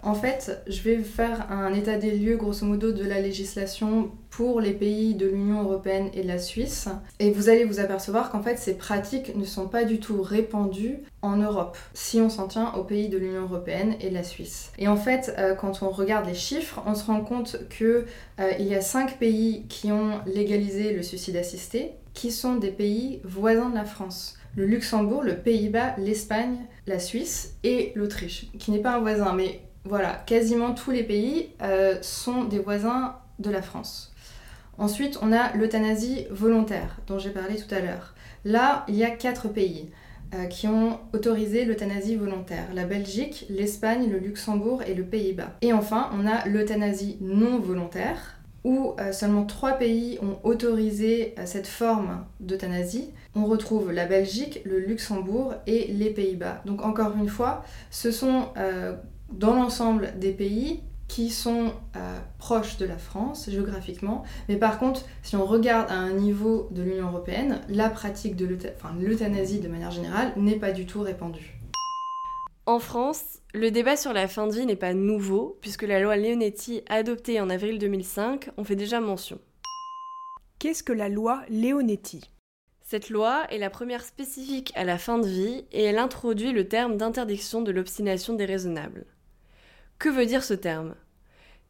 En 0.00 0.14
fait, 0.14 0.62
je 0.68 0.80
vais 0.82 0.98
faire 0.98 1.50
un 1.50 1.74
état 1.74 1.96
des 1.96 2.12
lieux 2.12 2.36
grosso 2.36 2.64
modo 2.64 2.92
de 2.92 3.04
la 3.04 3.20
législation 3.20 4.12
pour 4.30 4.60
les 4.60 4.72
pays 4.72 5.16
de 5.16 5.26
l'Union 5.26 5.62
européenne 5.62 6.08
et 6.14 6.22
de 6.22 6.28
la 6.28 6.38
Suisse. 6.38 6.88
Et 7.18 7.32
vous 7.32 7.48
allez 7.48 7.64
vous 7.64 7.80
apercevoir 7.80 8.30
qu'en 8.30 8.40
fait, 8.40 8.58
ces 8.58 8.74
pratiques 8.74 9.34
ne 9.34 9.44
sont 9.44 9.66
pas 9.66 9.82
du 9.82 9.98
tout 9.98 10.22
répandues 10.22 10.98
en 11.20 11.38
Europe, 11.38 11.76
si 11.94 12.20
on 12.20 12.30
s'en 12.30 12.46
tient 12.46 12.72
aux 12.74 12.84
pays 12.84 13.08
de 13.08 13.18
l'Union 13.18 13.42
européenne 13.42 13.96
et 14.00 14.10
de 14.10 14.14
la 14.14 14.22
Suisse. 14.22 14.70
Et 14.78 14.86
en 14.86 14.96
fait, 14.96 15.34
euh, 15.36 15.56
quand 15.56 15.82
on 15.82 15.90
regarde 15.90 16.26
les 16.26 16.34
chiffres, 16.34 16.80
on 16.86 16.94
se 16.94 17.04
rend 17.04 17.22
compte 17.22 17.58
qu'il 17.68 18.04
euh, 18.40 18.52
y 18.60 18.76
a 18.76 18.80
cinq 18.80 19.18
pays 19.18 19.66
qui 19.68 19.90
ont 19.90 20.20
légalisé 20.26 20.92
le 20.92 21.02
suicide 21.02 21.36
assisté, 21.36 21.94
qui 22.14 22.30
sont 22.30 22.54
des 22.54 22.70
pays 22.70 23.20
voisins 23.24 23.70
de 23.70 23.74
la 23.74 23.84
France 23.84 24.38
le 24.56 24.66
Luxembourg, 24.66 25.22
le 25.22 25.36
Pays-Bas, 25.36 25.94
l'Espagne, 25.98 26.56
la 26.88 26.98
Suisse 26.98 27.54
et 27.62 27.92
l'Autriche, 27.94 28.46
qui 28.58 28.72
n'est 28.72 28.80
pas 28.80 28.96
un 28.96 28.98
voisin, 28.98 29.32
mais 29.32 29.60
voilà, 29.84 30.22
quasiment 30.26 30.75
tous 30.75 30.90
les 30.90 31.02
pays 31.02 31.50
euh, 31.62 31.96
sont 32.02 32.44
des 32.44 32.58
voisins 32.58 33.16
de 33.38 33.50
la 33.50 33.62
France. 33.62 34.12
Ensuite, 34.76 35.19
on 35.22 35.32
a 35.32 35.52
l'euthanasie 35.56 36.26
volontaire, 36.30 36.98
dont 37.06 37.19
j'ai 37.19 37.30
parlé 37.30 37.56
tout 37.56 37.75
à 37.75 37.80
l'heure. 37.80 38.14
Là, 38.44 38.84
il 38.88 38.94
y 38.94 39.04
a 39.04 39.10
quatre 39.10 39.48
pays 39.48 39.90
euh, 40.34 40.44
qui 40.44 40.69
ont 40.69 41.00
autorisé 41.12 41.64
l'euthanasie 41.64 42.17
volontaire. 42.17 42.69
La 42.74 42.84
Belgique, 42.84 43.46
l'Espagne, 43.48 44.10
le 44.10 44.19
Luxembourg 44.19 44.82
et 44.82 44.94
le 44.94 45.05
Pays-Bas. 45.05 45.56
Et 45.62 45.72
enfin, 45.72 46.10
on 46.12 46.26
a 46.26 46.46
l'euthanasie 46.46 47.17
non 47.20 47.58
volontaire, 47.58 48.36
où 48.64 48.94
euh, 49.00 49.12
seulement 49.12 49.44
trois 49.44 49.72
pays 49.72 50.19
ont 50.20 50.38
autorisé 50.46 51.34
cette 51.44 51.67
forme 51.67 52.24
d'euthanasie. 52.41 53.10
On 53.34 53.46
retrouve 53.46 53.91
la 53.91 54.06
Belgique, 54.06 54.60
le 54.64 54.81
Luxembourg 54.81 55.55
et 55.67 55.86
les 55.93 56.10
Pays-Bas. 56.10 56.62
Donc 56.67 56.84
encore 56.84 57.17
une 57.17 57.29
fois, 57.29 57.64
ce 57.91 58.10
sont 58.10 58.48
dans 59.31 59.55
l'ensemble 59.55 60.19
des 60.19 60.32
pays 60.32 60.82
qui 61.08 61.31
sont 61.31 61.73
euh, 61.97 62.19
proches 62.39 62.77
de 62.77 62.85
la 62.85 62.99
France 62.99 63.49
géographiquement. 63.51 64.25
Mais 64.49 64.56
par 64.56 64.79
contre, 64.79 65.05
si 65.23 65.37
on 65.37 65.47
regarde 65.47 65.91
à 65.91 65.94
un 65.94 66.13
niveau 66.13 66.69
de 66.70 66.82
l'Union 66.82 67.08
européenne, 67.08 67.61
la 67.69 67.89
pratique 67.89 68.37
de 68.37 68.47
l'euthanasie 69.01 69.61
de 69.61 69.69
manière 69.69 69.91
générale 69.91 70.32
n'est 70.37 70.58
pas 70.58 70.73
du 70.73 70.87
tout 70.87 71.01
répandue. 71.01 71.58
En 72.67 72.79
France, 72.79 73.39
le 73.55 73.70
débat 73.70 73.97
sur 73.97 74.13
la 74.13 74.29
fin 74.29 74.47
de 74.47 74.53
vie 74.53 74.67
n'est 74.67 74.77
pas 74.77 74.93
nouveau, 74.93 75.56
puisque 75.63 75.85
la 75.85 76.01
loi 76.01 76.17
Leonetti, 76.17 76.82
adoptée 76.91 77.41
en 77.41 77.49
avril 77.49 77.79
2005, 77.79 78.51
en 78.58 78.65
fait 78.65 78.77
déjà 78.77 79.01
mention. 79.01 79.39
Qu'est-ce 80.58 80.82
que 80.82 80.93
la 80.93 81.08
loi 81.08 81.41
Leonetti? 81.49 82.31
Cette 82.82 83.08
loi 83.08 83.47
est 83.51 83.58
la 83.58 83.70
première 83.70 84.05
spécifique 84.05 84.73
à 84.75 84.85
la 84.85 84.99
fin 84.99 85.19
de 85.19 85.27
vie 85.27 85.65
et 85.73 85.85
elle 85.85 85.99
introduit 85.99 86.53
le 86.53 86.69
terme 86.69 86.99
d'interdiction 86.99 87.63
de 87.63 87.73
l'obstination 87.73 88.35
déraisonnable. 88.35 89.06
Que 89.98 90.08
veut 90.08 90.26
dire 90.26 90.44
ce 90.44 90.55
terme? 90.55 90.94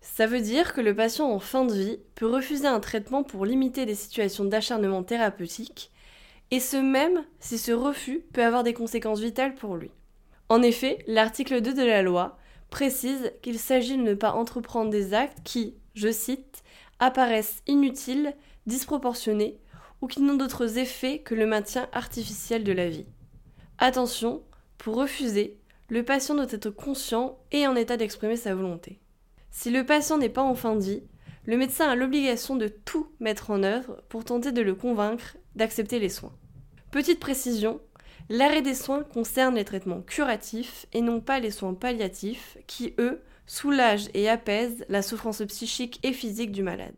Ça 0.02 0.26
veut 0.26 0.42
dire 0.42 0.74
que 0.74 0.82
le 0.82 0.94
patient 0.94 1.30
en 1.30 1.38
fin 1.38 1.64
de 1.64 1.72
vie 1.72 1.98
peut 2.14 2.26
refuser 2.26 2.66
un 2.66 2.78
traitement 2.78 3.22
pour 3.22 3.46
limiter 3.46 3.86
des 3.86 3.94
situations 3.94 4.44
d'acharnement 4.44 5.02
thérapeutique, 5.02 5.90
et 6.50 6.60
ce 6.60 6.76
même 6.76 7.24
si 7.40 7.56
ce 7.56 7.72
refus 7.72 8.20
peut 8.34 8.44
avoir 8.44 8.64
des 8.64 8.74
conséquences 8.74 9.20
vitales 9.20 9.54
pour 9.54 9.76
lui. 9.76 9.90
En 10.50 10.60
effet, 10.60 10.98
l'article 11.06 11.62
2 11.62 11.72
de 11.72 11.82
la 11.82 12.02
loi 12.02 12.36
précise 12.68 13.32
qu'il 13.40 13.58
s'agit 13.58 13.96
de 13.96 14.02
ne 14.02 14.14
pas 14.14 14.32
entreprendre 14.32 14.90
des 14.90 15.14
actes 15.14 15.38
qui, 15.42 15.74
je 15.94 16.12
cite, 16.12 16.62
apparaissent 16.98 17.62
inutiles, 17.66 18.34
disproportionnés 18.66 19.58
ou 20.02 20.06
qui 20.06 20.20
n'ont 20.20 20.36
d'autres 20.36 20.76
effets 20.76 21.20
que 21.20 21.34
le 21.34 21.46
maintien 21.46 21.88
artificiel 21.92 22.62
de 22.62 22.72
la 22.72 22.90
vie. 22.90 23.06
Attention, 23.78 24.42
pour 24.76 24.96
refuser, 24.96 25.58
le 25.88 26.02
patient 26.02 26.34
doit 26.34 26.46
être 26.50 26.70
conscient 26.70 27.38
et 27.50 27.66
en 27.66 27.74
état 27.74 27.96
d'exprimer 27.96 28.36
sa 28.36 28.54
volonté. 28.54 29.00
Si 29.50 29.70
le 29.70 29.84
patient 29.84 30.18
n'est 30.18 30.28
pas 30.28 30.42
en 30.42 30.54
fin 30.54 30.76
de 30.76 30.82
vie, 30.82 31.02
le 31.46 31.56
médecin 31.56 31.88
a 31.88 31.96
l'obligation 31.96 32.56
de 32.56 32.68
tout 32.68 33.06
mettre 33.20 33.50
en 33.50 33.62
œuvre 33.62 34.02
pour 34.10 34.24
tenter 34.24 34.52
de 34.52 34.60
le 34.60 34.74
convaincre 34.74 35.36
d'accepter 35.56 35.98
les 35.98 36.10
soins. 36.10 36.34
Petite 36.90 37.20
précision, 37.20 37.80
l'arrêt 38.28 38.60
des 38.60 38.74
soins 38.74 39.02
concerne 39.02 39.54
les 39.54 39.64
traitements 39.64 40.02
curatifs 40.02 40.86
et 40.92 41.00
non 41.00 41.20
pas 41.20 41.40
les 41.40 41.50
soins 41.50 41.74
palliatifs 41.74 42.58
qui, 42.66 42.94
eux, 42.98 43.22
soulagent 43.46 44.10
et 44.12 44.28
apaisent 44.28 44.84
la 44.90 45.00
souffrance 45.00 45.42
psychique 45.48 46.00
et 46.02 46.12
physique 46.12 46.52
du 46.52 46.62
malade. 46.62 46.94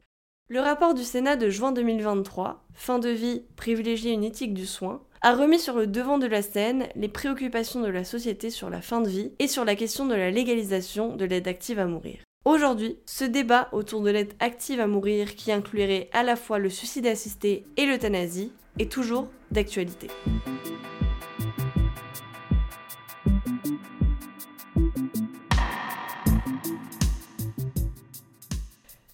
Le 0.49 0.59
rapport 0.59 0.95
du 0.95 1.05
Sénat 1.05 1.37
de 1.37 1.49
juin 1.49 1.71
2023, 1.71 2.67
Fin 2.75 2.99
de 2.99 3.09
vie, 3.09 3.45
privilégier 3.55 4.11
une 4.11 4.25
éthique 4.25 4.53
du 4.53 4.67
soin, 4.67 5.01
a 5.23 5.35
remis 5.35 5.59
sur 5.59 5.77
le 5.77 5.87
devant 5.87 6.19
de 6.19 6.27
la 6.27 6.41
scène 6.41 6.89
les 6.97 7.09
préoccupations 7.09 7.83
de 7.83 7.89
la 7.89 8.05
société 8.05 8.49
sur 8.49 8.71
la 8.71 8.81
fin 8.81 9.01
de 9.03 9.09
vie 9.09 9.33
et 9.39 9.49
sur 9.49 9.65
la 9.65 9.77
question 9.77 10.07
de 10.07 10.15
la 10.15 10.31
légalisation 10.31 11.15
de 11.15 11.25
l'aide 11.27 11.47
active 11.47 11.79
à 11.79 11.87
mourir. 11.87 12.21
Aujourd'hui, 12.47 12.97
ce 13.05 13.25
débat 13.25 13.69
autour 13.73 14.01
de 14.01 14.11
l'aide 14.11 14.33
active 14.41 14.81
à 14.81 14.87
mourir 14.87 15.35
qui 15.35 15.53
inclurait 15.53 16.09
à 16.13 16.23
la 16.23 16.37
fois 16.37 16.59
le 16.59 16.71
suicide 16.71 17.07
assisté 17.07 17.67
et 17.77 17.85
l'euthanasie 17.85 18.53
est 18.79 18.91
toujours 18.91 19.29
d'actualité. 19.51 20.07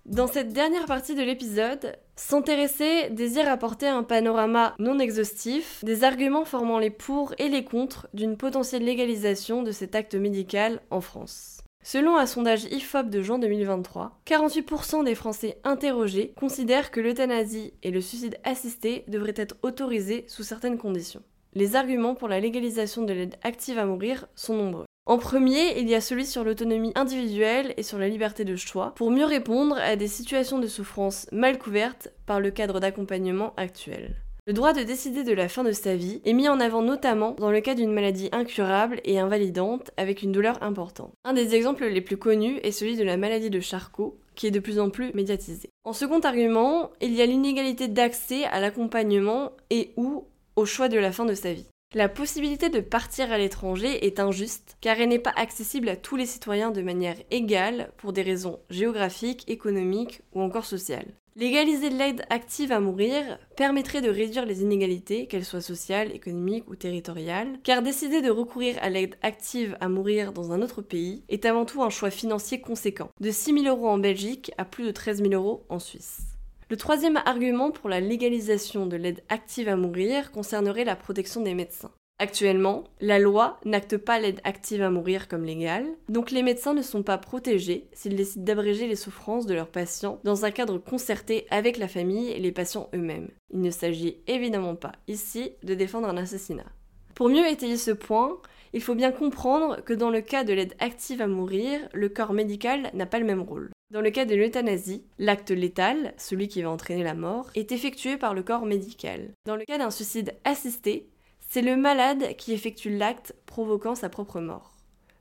Dans 0.04 0.28
cette 0.28 0.52
dernière 0.52 0.86
partie 0.86 1.16
de 1.16 1.22
l'épisode, 1.22 1.98
s'intéresser 2.16 3.10
désire 3.10 3.48
apporter 3.48 3.86
un 3.86 4.02
panorama 4.02 4.74
non 4.78 4.98
exhaustif 4.98 5.84
des 5.84 6.02
arguments 6.02 6.44
formant 6.44 6.78
les 6.78 6.90
pour 6.90 7.34
et 7.38 7.48
les 7.48 7.64
contre 7.64 8.08
d'une 8.14 8.36
potentielle 8.36 8.84
légalisation 8.84 9.62
de 9.62 9.70
cet 9.70 9.94
acte 9.94 10.14
médical 10.14 10.80
en 10.90 11.00
France. 11.00 11.60
Selon 11.84 12.16
un 12.16 12.26
sondage 12.26 12.64
IFOP 12.64 13.10
de 13.10 13.22
juin 13.22 13.38
2023, 13.38 14.18
48% 14.26 15.04
des 15.04 15.14
Français 15.14 15.60
interrogés 15.62 16.32
considèrent 16.36 16.90
que 16.90 16.98
l'euthanasie 16.98 17.74
et 17.84 17.92
le 17.92 18.00
suicide 18.00 18.38
assisté 18.42 19.04
devraient 19.06 19.34
être 19.36 19.54
autorisés 19.62 20.24
sous 20.26 20.42
certaines 20.42 20.78
conditions. 20.78 21.22
Les 21.54 21.76
arguments 21.76 22.16
pour 22.16 22.26
la 22.26 22.40
légalisation 22.40 23.02
de 23.02 23.12
l'aide 23.12 23.36
active 23.44 23.78
à 23.78 23.86
mourir 23.86 24.26
sont 24.34 24.56
nombreux. 24.56 24.86
En 25.08 25.18
premier, 25.18 25.78
il 25.78 25.88
y 25.88 25.94
a 25.94 26.00
celui 26.00 26.26
sur 26.26 26.42
l'autonomie 26.42 26.90
individuelle 26.96 27.74
et 27.76 27.84
sur 27.84 27.96
la 27.96 28.08
liberté 28.08 28.44
de 28.44 28.56
choix, 28.56 28.92
pour 28.96 29.12
mieux 29.12 29.24
répondre 29.24 29.78
à 29.78 29.94
des 29.94 30.08
situations 30.08 30.58
de 30.58 30.66
souffrance 30.66 31.28
mal 31.30 31.58
couvertes 31.58 32.08
par 32.26 32.40
le 32.40 32.50
cadre 32.50 32.80
d'accompagnement 32.80 33.54
actuel. 33.56 34.16
Le 34.48 34.52
droit 34.52 34.72
de 34.72 34.82
décider 34.82 35.22
de 35.22 35.32
la 35.32 35.48
fin 35.48 35.62
de 35.62 35.70
sa 35.70 35.94
vie 35.94 36.20
est 36.24 36.32
mis 36.32 36.48
en 36.48 36.58
avant 36.58 36.82
notamment 36.82 37.36
dans 37.38 37.52
le 37.52 37.60
cas 37.60 37.76
d'une 37.76 37.92
maladie 37.92 38.28
incurable 38.32 39.00
et 39.04 39.20
invalidante 39.20 39.92
avec 39.96 40.22
une 40.22 40.32
douleur 40.32 40.60
importante. 40.60 41.12
Un 41.24 41.34
des 41.34 41.54
exemples 41.54 41.86
les 41.86 42.00
plus 42.00 42.16
connus 42.16 42.58
est 42.64 42.72
celui 42.72 42.96
de 42.96 43.04
la 43.04 43.16
maladie 43.16 43.50
de 43.50 43.60
Charcot, 43.60 44.18
qui 44.34 44.48
est 44.48 44.52
de 44.52 44.58
plus 44.58 44.80
en 44.80 44.90
plus 44.90 45.12
médiatisée. 45.14 45.70
En 45.84 45.92
second 45.92 46.20
argument, 46.20 46.90
il 47.00 47.14
y 47.14 47.22
a 47.22 47.26
l'inégalité 47.26 47.86
d'accès 47.86 48.42
à 48.44 48.58
l'accompagnement 48.58 49.52
et 49.70 49.92
ou 49.96 50.24
au 50.56 50.64
choix 50.64 50.88
de 50.88 50.98
la 50.98 51.12
fin 51.12 51.24
de 51.24 51.34
sa 51.34 51.52
vie. 51.52 51.66
La 51.94 52.08
possibilité 52.08 52.68
de 52.68 52.80
partir 52.80 53.30
à 53.30 53.38
l'étranger 53.38 54.04
est 54.06 54.18
injuste 54.18 54.76
car 54.80 55.00
elle 55.00 55.08
n'est 55.08 55.18
pas 55.18 55.32
accessible 55.36 55.88
à 55.88 55.96
tous 55.96 56.16
les 56.16 56.26
citoyens 56.26 56.72
de 56.72 56.82
manière 56.82 57.16
égale 57.30 57.92
pour 57.96 58.12
des 58.12 58.22
raisons 58.22 58.58
géographiques, 58.70 59.48
économiques 59.48 60.20
ou 60.32 60.42
encore 60.42 60.64
sociales. 60.64 61.14
Légaliser 61.36 61.90
l'aide 61.90 62.24
active 62.30 62.72
à 62.72 62.80
mourir 62.80 63.38
permettrait 63.56 64.00
de 64.00 64.08
réduire 64.08 64.46
les 64.46 64.62
inégalités, 64.62 65.26
qu'elles 65.26 65.44
soient 65.44 65.60
sociales, 65.60 66.14
économiques 66.14 66.68
ou 66.68 66.76
territoriales, 66.76 67.58
car 67.62 67.82
décider 67.82 68.22
de 68.22 68.30
recourir 68.30 68.76
à 68.80 68.88
l'aide 68.88 69.16
active 69.22 69.76
à 69.80 69.88
mourir 69.88 70.32
dans 70.32 70.52
un 70.52 70.62
autre 70.62 70.82
pays 70.82 71.24
est 71.28 71.44
avant 71.44 71.66
tout 71.66 71.82
un 71.82 71.90
choix 71.90 72.10
financier 72.10 72.60
conséquent, 72.60 73.10
de 73.20 73.30
6 73.30 73.62
000 73.62 73.66
euros 73.66 73.88
en 73.88 73.98
Belgique 73.98 74.50
à 74.58 74.64
plus 74.64 74.84
de 74.84 74.90
13 74.90 75.22
000 75.22 75.34
euros 75.34 75.64
en 75.68 75.78
Suisse. 75.78 76.35
Le 76.68 76.76
troisième 76.76 77.22
argument 77.24 77.70
pour 77.70 77.88
la 77.88 78.00
légalisation 78.00 78.86
de 78.86 78.96
l'aide 78.96 79.22
active 79.28 79.68
à 79.68 79.76
mourir 79.76 80.32
concernerait 80.32 80.84
la 80.84 80.96
protection 80.96 81.40
des 81.40 81.54
médecins. 81.54 81.92
Actuellement, 82.18 82.82
la 83.00 83.20
loi 83.20 83.60
n'acte 83.64 83.96
pas 83.98 84.18
l'aide 84.18 84.40
active 84.42 84.82
à 84.82 84.90
mourir 84.90 85.28
comme 85.28 85.44
légale, 85.44 85.86
donc 86.08 86.32
les 86.32 86.42
médecins 86.42 86.74
ne 86.74 86.82
sont 86.82 87.04
pas 87.04 87.18
protégés 87.18 87.86
s'ils 87.92 88.16
décident 88.16 88.44
d'abréger 88.44 88.88
les 88.88 88.96
souffrances 88.96 89.46
de 89.46 89.54
leurs 89.54 89.68
patients 89.68 90.18
dans 90.24 90.44
un 90.44 90.50
cadre 90.50 90.78
concerté 90.78 91.46
avec 91.50 91.76
la 91.76 91.86
famille 91.86 92.30
et 92.30 92.40
les 92.40 92.50
patients 92.52 92.88
eux-mêmes. 92.94 93.28
Il 93.52 93.60
ne 93.60 93.70
s'agit 93.70 94.16
évidemment 94.26 94.74
pas 94.74 94.92
ici 95.06 95.52
de 95.62 95.74
défendre 95.74 96.08
un 96.08 96.16
assassinat. 96.16 96.66
Pour 97.14 97.28
mieux 97.28 97.46
étayer 97.46 97.76
ce 97.76 97.92
point, 97.92 98.38
il 98.72 98.82
faut 98.82 98.96
bien 98.96 99.12
comprendre 99.12 99.84
que 99.84 99.94
dans 99.94 100.10
le 100.10 100.20
cas 100.20 100.42
de 100.42 100.52
l'aide 100.52 100.74
active 100.80 101.22
à 101.22 101.28
mourir, 101.28 101.78
le 101.92 102.08
corps 102.08 102.32
médical 102.32 102.90
n'a 102.92 103.06
pas 103.06 103.20
le 103.20 103.26
même 103.26 103.42
rôle. 103.42 103.70
Dans 103.92 104.00
le 104.00 104.10
cas 104.10 104.24
de 104.24 104.34
l'euthanasie, 104.34 105.04
l'acte 105.20 105.52
létal, 105.52 106.12
celui 106.16 106.48
qui 106.48 106.60
va 106.60 106.70
entraîner 106.70 107.04
la 107.04 107.14
mort, 107.14 107.50
est 107.54 107.70
effectué 107.70 108.16
par 108.16 108.34
le 108.34 108.42
corps 108.42 108.66
médical. 108.66 109.30
Dans 109.44 109.54
le 109.54 109.64
cas 109.64 109.78
d'un 109.78 109.92
suicide 109.92 110.34
assisté, 110.42 111.08
c'est 111.48 111.62
le 111.62 111.76
malade 111.76 112.34
qui 112.36 112.52
effectue 112.52 112.90
l'acte 112.90 113.36
provoquant 113.46 113.94
sa 113.94 114.08
propre 114.08 114.40
mort. 114.40 114.72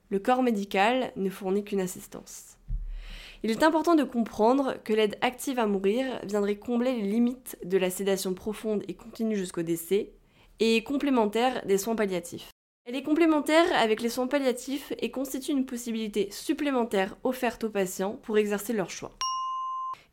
Le 0.10 0.18
corps 0.18 0.42
médical 0.42 1.12
ne 1.16 1.30
fournit 1.30 1.64
qu'une 1.64 1.80
assistance. 1.80 2.58
Il 3.44 3.52
est 3.52 3.62
important 3.62 3.94
de 3.94 4.04
comprendre 4.04 4.78
que 4.84 4.94
l'aide 4.94 5.20
active 5.22 5.60
à 5.60 5.68
mourir 5.68 6.20
viendrait 6.24 6.58
combler 6.58 6.96
les 6.96 7.08
limites 7.08 7.60
de 7.64 7.78
la 7.78 7.92
sédation 7.92 8.34
profonde 8.34 8.82
et 8.88 8.96
continue 8.96 9.36
jusqu'au 9.36 9.62
décès 9.62 10.14
et 10.60 10.84
complémentaire 10.84 11.64
des 11.68 11.78
soins 11.78 11.96
palliatifs. 11.96 12.50
Elle 12.88 12.96
est 12.96 13.02
complémentaire 13.02 13.66
avec 13.76 14.00
les 14.00 14.10
soins 14.10 14.28
palliatifs 14.28 14.94
et 15.00 15.10
constitue 15.10 15.52
une 15.52 15.66
possibilité 15.66 16.28
supplémentaire 16.30 17.18
offerte 17.24 17.64
aux 17.64 17.70
patients 17.72 18.20
pour 18.22 18.38
exercer 18.38 18.74
leur 18.74 18.92
choix. 18.92 19.12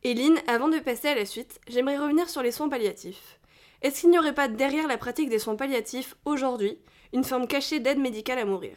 Eline, 0.03 0.39
avant 0.47 0.69
de 0.69 0.79
passer 0.79 1.09
à 1.09 1.13
la 1.13 1.25
suite, 1.25 1.59
j'aimerais 1.67 1.99
revenir 1.99 2.31
sur 2.31 2.41
les 2.41 2.51
soins 2.51 2.69
palliatifs. 2.69 3.37
Est-ce 3.83 4.01
qu'il 4.01 4.09
n'y 4.09 4.17
aurait 4.17 4.33
pas 4.33 4.47
derrière 4.47 4.87
la 4.87 4.97
pratique 4.97 5.29
des 5.29 5.37
soins 5.37 5.55
palliatifs 5.55 6.15
aujourd'hui 6.25 6.79
une 7.13 7.23
forme 7.23 7.45
cachée 7.45 7.79
d'aide 7.79 7.99
médicale 7.99 8.39
à 8.39 8.45
mourir? 8.45 8.75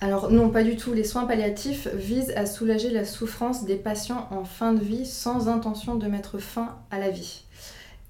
Alors 0.00 0.32
non, 0.32 0.50
pas 0.50 0.64
du 0.64 0.76
tout. 0.76 0.92
Les 0.92 1.04
soins 1.04 1.26
palliatifs 1.26 1.86
visent 1.94 2.32
à 2.34 2.44
soulager 2.44 2.90
la 2.90 3.04
souffrance 3.04 3.64
des 3.64 3.76
patients 3.76 4.26
en 4.32 4.44
fin 4.44 4.72
de 4.72 4.82
vie 4.82 5.06
sans 5.06 5.48
intention 5.48 5.94
de 5.94 6.08
mettre 6.08 6.40
fin 6.40 6.76
à 6.90 6.98
la 6.98 7.10
vie. 7.10 7.41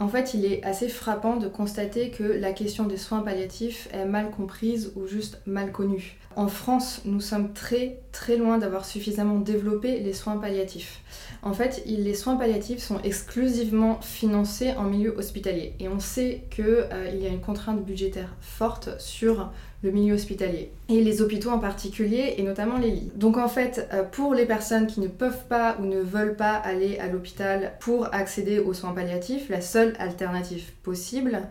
En 0.03 0.09
fait, 0.09 0.35
il 0.35 0.45
est 0.45 0.65
assez 0.65 0.89
frappant 0.89 1.37
de 1.37 1.47
constater 1.47 2.11
que 2.11 2.25
la 2.25 2.53
question 2.53 2.87
des 2.87 2.97
soins 2.97 3.21
palliatifs 3.21 3.89
est 3.93 4.05
mal 4.05 4.33
comprise 4.33 4.91
ou 4.97 5.07
juste 5.07 5.41
mal 5.47 5.71
connue. 5.71 6.19
En 6.35 6.49
France, 6.49 7.03
nous 7.05 7.21
sommes 7.21 7.53
très 7.53 8.01
très 8.11 8.37
loin 8.37 8.59
d'avoir 8.59 8.85
suffisamment 8.85 9.39
développé 9.39 10.01
les 10.01 10.13
soins 10.13 10.39
palliatifs. 10.39 11.03
En 11.43 11.53
fait, 11.53 11.85
les 11.87 12.15
soins 12.15 12.35
palliatifs 12.35 12.83
sont 12.83 12.99
exclusivement 13.05 14.01
financés 14.01 14.73
en 14.73 14.83
milieu 14.83 15.17
hospitalier 15.17 15.75
et 15.79 15.87
on 15.87 16.01
sait 16.01 16.43
qu'il 16.51 16.65
euh, 16.65 17.11
y 17.15 17.25
a 17.25 17.29
une 17.29 17.41
contrainte 17.41 17.85
budgétaire 17.85 18.35
forte 18.41 19.01
sur 19.01 19.53
le 19.83 19.91
milieu 19.91 20.15
hospitalier 20.15 20.71
et 20.89 21.01
les 21.03 21.23
hôpitaux 21.23 21.51
en 21.51 21.59
particulier 21.59 22.35
et 22.39 22.43
notamment 22.43 22.79
les 22.79 22.91
lits. 22.91 23.12
Donc 23.17 23.37
en 23.37 23.49
fait, 23.49 23.89
euh, 23.93 24.05
pour 24.05 24.35
les 24.35 24.47
personnes 24.47 24.87
qui 24.87 25.01
ne 25.01 25.09
peuvent 25.09 25.47
pas 25.49 25.77
ou 25.81 25.87
ne 25.87 26.01
veulent 26.01 26.37
pas 26.37 26.55
aller 26.55 26.99
à 26.99 27.09
l'hôpital 27.09 27.73
pour 27.81 28.15
accéder 28.15 28.59
aux 28.59 28.75
soins 28.75 28.93
palliatifs, 28.93 29.49
la 29.49 29.61
seule 29.61 29.95
alternative 29.99 30.73
possible, 30.83 31.43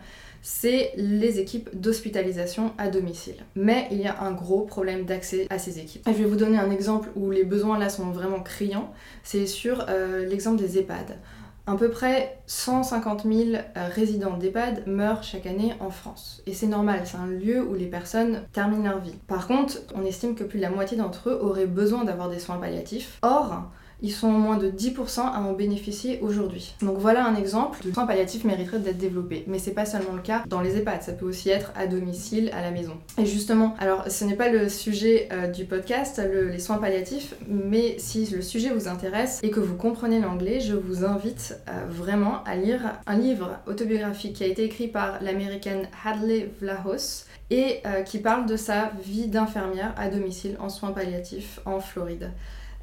c'est 0.42 0.92
les 0.96 1.38
équipes 1.38 1.70
d'hospitalisation 1.72 2.72
à 2.76 2.88
domicile. 2.88 3.36
Mais 3.54 3.86
il 3.92 3.98
y 3.98 4.06
a 4.06 4.20
un 4.22 4.32
gros 4.32 4.62
problème 4.62 5.04
d'accès 5.04 5.46
à 5.50 5.58
ces 5.58 5.78
équipes. 5.78 6.02
je 6.04 6.12
vais 6.12 6.24
vous 6.24 6.36
donner 6.36 6.58
un 6.58 6.70
exemple 6.70 7.10
où 7.14 7.30
les 7.30 7.44
besoins 7.44 7.78
là 7.78 7.88
sont 7.88 8.10
vraiment 8.10 8.40
criants, 8.40 8.92
c'est 9.22 9.46
sur 9.46 9.86
euh, 9.88 10.26
l'exemple 10.26 10.60
des 10.60 10.78
EHPAD. 10.78 11.16
À 11.66 11.76
peu 11.76 11.90
près 11.90 12.38
150 12.46 13.22
000 13.22 13.40
euh, 13.54 13.88
résidents 13.88 14.36
d'EHPAD 14.36 14.84
meurent 14.88 15.22
chaque 15.22 15.46
année 15.46 15.74
en 15.78 15.90
France. 15.90 16.42
Et 16.46 16.54
c'est 16.54 16.66
normal, 16.66 17.02
c'est 17.04 17.18
un 17.18 17.26
lieu 17.26 17.62
où 17.62 17.74
les 17.74 17.86
personnes 17.86 18.42
terminent 18.52 18.90
leur 18.90 18.98
vie. 18.98 19.14
Par 19.28 19.46
contre, 19.46 19.78
on 19.94 20.04
estime 20.04 20.34
que 20.34 20.42
plus 20.42 20.58
de 20.58 20.62
la 20.62 20.70
moitié 20.70 20.96
d'entre 20.96 21.30
eux 21.30 21.38
auraient 21.40 21.66
besoin 21.66 22.04
d'avoir 22.04 22.30
des 22.30 22.40
soins 22.40 22.58
palliatifs. 22.58 23.18
Or, 23.22 23.62
ils 24.02 24.12
sont 24.12 24.30
moins 24.30 24.56
de 24.56 24.70
10% 24.70 25.20
à 25.20 25.40
en 25.40 25.52
bénéficier 25.52 26.18
aujourd'hui. 26.20 26.74
Donc 26.82 26.98
voilà 26.98 27.24
un 27.24 27.36
exemple 27.36 27.78
de 27.84 27.92
soins 27.92 28.06
palliatifs 28.06 28.44
mériterait 28.44 28.80
d'être 28.80 28.98
développé. 28.98 29.44
Mais 29.46 29.58
c'est 29.58 29.72
pas 29.72 29.86
seulement 29.86 30.14
le 30.14 30.22
cas 30.22 30.42
dans 30.46 30.60
les 30.60 30.76
EHPAD, 30.76 31.02
ça 31.02 31.12
peut 31.12 31.26
aussi 31.26 31.50
être 31.50 31.72
à 31.76 31.86
domicile, 31.86 32.50
à 32.52 32.62
la 32.62 32.70
maison. 32.70 32.94
Et 33.18 33.26
justement, 33.26 33.74
alors 33.78 34.10
ce 34.10 34.24
n'est 34.24 34.36
pas 34.36 34.48
le 34.48 34.68
sujet 34.68 35.28
euh, 35.32 35.46
du 35.48 35.64
podcast, 35.64 36.20
les 36.32 36.58
soins 36.58 36.78
palliatifs, 36.78 37.34
mais 37.48 37.96
si 37.98 38.26
le 38.26 38.42
sujet 38.42 38.70
vous 38.70 38.88
intéresse 38.88 39.40
et 39.42 39.50
que 39.50 39.60
vous 39.60 39.76
comprenez 39.76 40.20
l'anglais, 40.20 40.60
je 40.60 40.74
vous 40.74 41.04
invite 41.04 41.56
euh, 41.68 41.84
vraiment 41.88 42.42
à 42.44 42.56
lire 42.56 42.94
un 43.06 43.16
livre 43.16 43.58
autobiographique 43.66 44.34
qui 44.34 44.44
a 44.44 44.46
été 44.46 44.64
écrit 44.64 44.88
par 44.88 45.22
l'américaine 45.22 45.88
Hadley 46.04 46.50
Vlahos 46.60 47.26
et 47.50 47.80
euh, 47.86 48.02
qui 48.02 48.18
parle 48.18 48.46
de 48.46 48.56
sa 48.56 48.92
vie 49.04 49.28
d'infirmière 49.28 49.94
à 49.96 50.08
domicile 50.08 50.56
en 50.58 50.68
soins 50.68 50.92
palliatifs 50.92 51.60
en 51.64 51.80
Floride. 51.80 52.30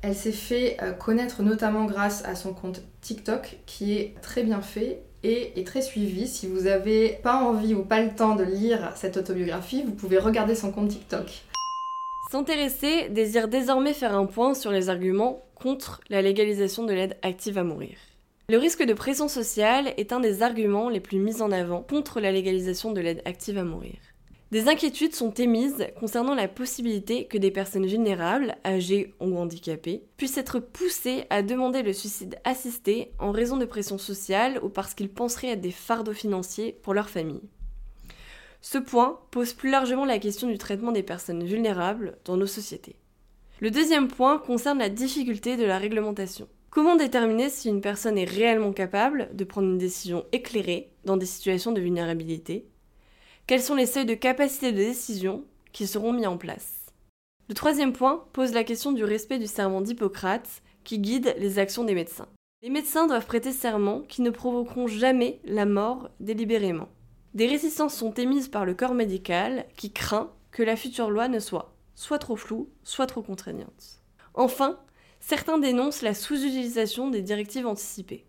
Elle 0.02 0.16
s'est 0.16 0.32
fait 0.32 0.78
euh, 0.82 0.94
connaître 0.94 1.44
notamment 1.44 1.86
grâce 1.86 2.24
à 2.24 2.36
son 2.36 2.54
compte 2.54 2.82
TikTok 3.02 3.58
qui 3.66 3.98
est 3.98 4.16
très 4.22 4.44
bien 4.44 4.62
fait 4.62 5.02
et 5.24 5.60
est 5.60 5.68
très 5.68 5.82
suivi. 5.82 6.28
Si 6.28 6.48
vous 6.48 6.62
n'avez 6.62 7.20
pas 7.22 7.36
envie 7.36 7.74
ou 7.74 7.84
pas 7.84 8.02
le 8.02 8.16
temps 8.16 8.36
de 8.36 8.44
lire 8.44 8.94
cette 8.96 9.18
autobiographie, 9.18 9.84
vous 9.86 9.92
pouvez 9.92 10.18
regarder 10.18 10.56
son 10.56 10.72
compte 10.72 10.90
TikTok. 10.90 11.44
S'intéresser 12.32 13.10
désire 13.10 13.50
désormais 13.50 13.94
faire 13.94 14.16
un 14.16 14.26
point 14.26 14.54
sur 14.54 14.72
les 14.72 14.90
arguments 14.90 15.44
contre 15.56 16.00
la 16.10 16.22
légalisation 16.22 16.86
de 16.86 16.94
l'aide 16.94 17.18
active 17.22 17.58
à 17.58 17.64
mourir. 17.64 17.98
Le 18.50 18.58
risque 18.58 18.84
de 18.84 18.94
pression 18.94 19.28
sociale 19.28 19.94
est 19.98 20.14
un 20.14 20.22
des 20.22 20.44
arguments 20.44 20.90
les 20.90 21.02
plus 21.02 21.20
mis 21.20 21.42
en 21.42 21.52
avant 21.52 21.82
contre 21.82 22.22
la 22.22 22.32
légalisation 22.32 22.94
de 22.94 23.02
l'aide 23.02 23.22
active 23.26 23.58
à 23.58 23.64
mourir. 23.64 23.98
Des 24.52 24.68
inquiétudes 24.68 25.14
sont 25.14 25.32
émises 25.36 25.86
concernant 26.00 26.34
la 26.34 26.48
possibilité 26.48 27.26
que 27.28 27.38
des 27.38 27.52
personnes 27.52 27.86
vulnérables, 27.86 28.56
âgées 28.66 29.14
ou 29.20 29.38
handicapées, 29.38 30.02
puissent 30.18 30.40
être 30.40 30.60
poussées 30.60 31.26
à 31.30 31.44
demander 31.44 31.84
le 31.84 31.94
suicide 31.94 32.40
assisté 32.46 33.12
en 33.20 33.32
raison 33.32 33.58
de 33.58 33.66
pression 33.66 34.00
sociale 34.00 34.60
ou 34.64 34.70
parce 34.70 34.96
qu'ils 34.96 35.12
penseraient 35.14 35.50
être 35.50 35.62
des 35.62 35.70
fardeaux 35.70 36.14
financiers 36.14 36.74
pour 36.82 36.96
leur 36.96 37.12
famille. 37.12 37.44
Ce 38.62 38.80
point 38.80 39.20
pose 39.30 39.54
plus 39.54 39.70
largement 39.70 40.04
la 40.04 40.18
question 40.18 40.48
du 40.48 40.58
traitement 40.58 40.92
des 40.92 41.04
personnes 41.04 41.44
vulnérables 41.44 42.18
dans 42.26 42.36
nos 42.36 42.48
sociétés. 42.48 42.96
Le 43.60 43.70
deuxième 43.70 44.08
point 44.08 44.40
concerne 44.40 44.80
la 44.80 44.90
difficulté 44.90 45.58
de 45.58 45.66
la 45.66 45.78
réglementation. 45.78 46.48
Comment 46.72 46.96
déterminer 46.96 47.50
si 47.50 47.70
une 47.70 47.82
personne 47.82 48.18
est 48.18 48.26
réellement 48.26 48.74
capable 48.74 49.30
de 49.34 49.44
prendre 49.44 49.68
une 49.68 49.78
décision 49.78 50.26
éclairée 50.32 50.92
dans 51.06 51.18
des 51.18 51.28
situations 51.28 51.72
de 51.72 51.82
vulnérabilité? 51.82 52.66
Quels 53.50 53.64
sont 53.64 53.74
les 53.74 53.88
seuils 53.88 54.06
de 54.06 54.14
capacité 54.14 54.72
de 54.72 54.78
décision 54.78 55.44
qui 55.74 55.88
seront 55.88 56.14
mis 56.14 56.28
en 56.28 56.38
place 56.38 56.94
Le 57.48 57.56
troisième 57.56 57.94
point 57.94 58.24
pose 58.32 58.54
la 58.54 58.64
question 58.64 58.92
du 58.92 59.04
respect 59.04 59.40
du 59.40 59.48
serment 59.48 59.82
d'Hippocrate 59.82 60.62
qui 60.84 61.00
guide 61.00 61.34
les 61.40 61.58
actions 61.58 61.84
des 61.84 61.96
médecins. 61.96 62.28
Les 62.62 62.70
médecins 62.70 63.08
doivent 63.08 63.26
prêter 63.26 63.52
serment 63.52 64.02
qui 64.02 64.22
ne 64.22 64.30
provoqueront 64.30 64.86
jamais 64.86 65.40
la 65.46 65.66
mort 65.66 66.12
délibérément. 66.20 66.90
Des 67.34 67.48
résistances 67.48 67.96
sont 67.96 68.14
émises 68.14 68.50
par 68.50 68.66
le 68.66 68.76
corps 68.76 68.94
médical 68.94 69.66
qui 69.76 69.92
craint 69.92 70.32
que 70.52 70.62
la 70.62 70.76
future 70.76 71.10
loi 71.10 71.28
ne 71.28 71.40
soit 71.40 71.74
soit 71.96 72.20
trop 72.20 72.36
floue, 72.36 72.70
soit 72.84 73.08
trop 73.08 73.24
contraignante. 73.24 74.04
Enfin, 74.36 74.78
certains 75.22 75.58
dénoncent 75.58 76.04
la 76.04 76.14
sous-utilisation 76.14 77.10
des 77.10 77.24
directives 77.24 77.66
anticipées. 77.66 78.28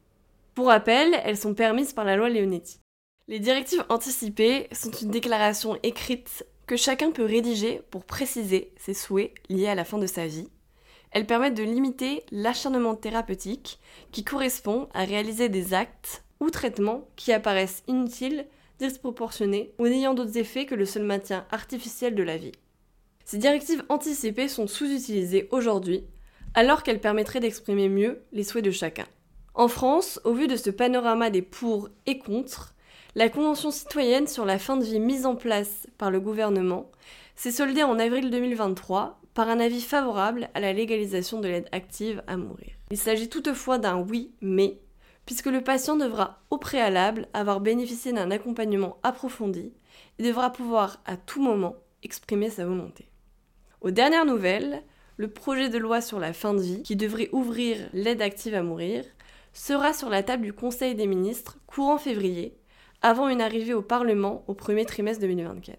Pour 0.55 0.69
rappel, 0.69 1.15
elles 1.25 1.37
sont 1.37 1.53
permises 1.53 1.93
par 1.93 2.07
la 2.07 2.17
loi 2.17 2.31
Leonetti. 2.31 2.81
Les 3.29 3.39
directives 3.39 3.85
anticipées 3.89 4.67
sont 4.73 4.91
une 4.91 5.11
déclaration 5.11 5.79
écrite 5.83 6.47
que 6.67 6.77
chacun 6.77 7.11
peut 7.11 7.25
rédiger 7.25 7.83
pour 7.91 8.05
préciser 8.05 8.73
ses 8.77 8.95
souhaits 8.95 9.33
liés 9.49 9.69
à 9.69 9.75
la 9.75 9.85
fin 9.85 9.99
de 9.99 10.07
sa 10.07 10.27
vie. 10.27 10.49
Elles 11.11 11.27
permettent 11.27 11.57
de 11.57 11.63
limiter 11.63 12.23
l'acharnement 12.31 12.95
thérapeutique 12.95 13.81
qui 14.13 14.25
correspond 14.25 14.89
à 14.95 15.05
réaliser 15.05 15.49
des 15.49 15.75
actes 15.75 16.25
ou 16.39 16.51
traitements 16.51 17.09
qui 17.17 17.33
apparaissent 17.33 17.83
inutiles, 17.89 18.47
disproportionnés 18.79 19.73
ou 19.79 19.87
n'ayant 19.87 20.15
d'autres 20.15 20.39
effets 20.39 20.67
que 20.67 20.75
le 20.75 20.87
seul 20.87 21.05
maintien 21.05 21.47
artificiel 21.51 22.15
de 22.15 22.23
la 22.23 22.37
vie. 22.37 22.53
Ces 23.25 23.39
directives 23.39 23.85
anticipées 23.89 24.49
sont 24.49 24.67
sous-utilisées 24.67 25.49
aujourd'hui 25.51 26.05
alors 26.55 26.83
qu'elles 26.83 27.01
permettraient 27.01 27.41
d'exprimer 27.41 27.89
mieux 27.89 28.23
les 28.33 28.45
souhaits 28.45 28.65
de 28.65 28.71
chacun. 28.71 29.07
En 29.55 29.69
France, 29.69 30.21
au 30.25 30.33
vu 30.33 30.47
de 30.47 30.57
ce 30.57 30.71
panorama 30.71 31.31
des 31.31 31.43
pour 31.43 31.89
et 32.07 32.19
contre, 32.19 32.75
la 33.17 33.29
Convention 33.29 33.71
citoyenne 33.71 34.29
sur 34.29 34.45
la 34.45 34.59
fin 34.59 34.77
de 34.77 34.85
vie 34.85 35.01
mise 35.01 35.27
en 35.27 35.35
place 35.35 35.87
par 35.99 36.11
le 36.11 36.21
gouvernement 36.21 36.91
s'est 37.35 37.51
soldée 37.51 37.83
en 37.83 37.99
avril 37.99 38.31
2023 38.31 39.21
par 39.35 39.49
un 39.49 39.59
avis 39.59 39.81
favorable 39.81 40.49
à 40.55 40.61
la 40.61 40.73
légalisation 40.73 41.41
de 41.41 41.49
l'aide 41.49 41.69
active 41.73 42.23
à 42.29 42.37
mourir. 42.37 42.71
Il 42.91 42.99
s'agit 42.99 43.29
toutefois 43.29 43.79
d'un 43.79 43.99
oui 43.99 44.33
mais, 44.41 44.81
puisque 45.27 45.47
le 45.47 45.61
patient 45.61 45.97
devra 45.97 46.43
au 46.51 46.59
préalable 46.59 47.27
avoir 47.33 47.61
bénéficié 47.61 48.13
d'un 48.13 48.31
accompagnement 48.31 48.99
approfondi 49.03 49.73
et 50.19 50.23
devra 50.23 50.51
pouvoir 50.53 51.01
à 51.05 51.17
tout 51.17 51.43
moment 51.43 51.77
exprimer 52.05 52.49
sa 52.49 52.65
volonté. 52.65 53.11
Aux 53.81 53.91
dernières 53.91 54.27
nouvelles, 54.27 54.85
le 55.17 55.29
projet 55.29 55.69
de 55.69 55.79
loi 55.79 56.01
sur 56.01 56.21
la 56.21 56.33
fin 56.33 56.55
de 56.55 56.63
vie, 56.63 56.83
qui 56.83 56.97
devrait 56.97 57.29
ouvrir 57.33 57.77
l'aide 57.93 58.23
active 58.23 58.55
à 58.55 58.63
mourir, 58.63 59.05
sera 59.53 59.93
sur 59.93 60.09
la 60.11 60.23
table 60.23 60.45
du 60.45 60.53
Conseil 60.53 60.95
des 60.95 61.07
ministres 61.07 61.59
courant 61.67 61.99
février 61.99 62.60
avant 63.03 63.29
une 63.29 63.41
arrivée 63.41 63.75
au 63.75 63.83
Parlement 63.83 64.45
au 64.47 64.55
premier 64.55 64.85
trimestre 64.85 65.23
2024. 65.23 65.79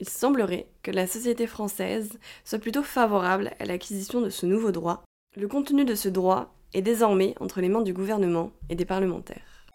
Il 0.00 0.08
semblerait 0.08 0.68
que 0.82 0.90
la 0.90 1.06
société 1.06 1.46
française 1.46 2.18
soit 2.44 2.58
plutôt 2.58 2.82
favorable 2.82 3.52
à 3.58 3.64
l'acquisition 3.64 4.20
de 4.20 4.30
ce 4.30 4.46
nouveau 4.46 4.72
droit. 4.72 5.04
Le 5.36 5.48
contenu 5.48 5.84
de 5.84 5.94
ce 5.94 6.08
droit 6.08 6.54
est 6.74 6.82
désormais 6.82 7.34
entre 7.40 7.60
les 7.60 7.68
mains 7.68 7.82
du 7.82 7.92
gouvernement 7.92 8.52
et 8.68 8.74
des 8.74 8.84
parlementaires. 8.84 9.66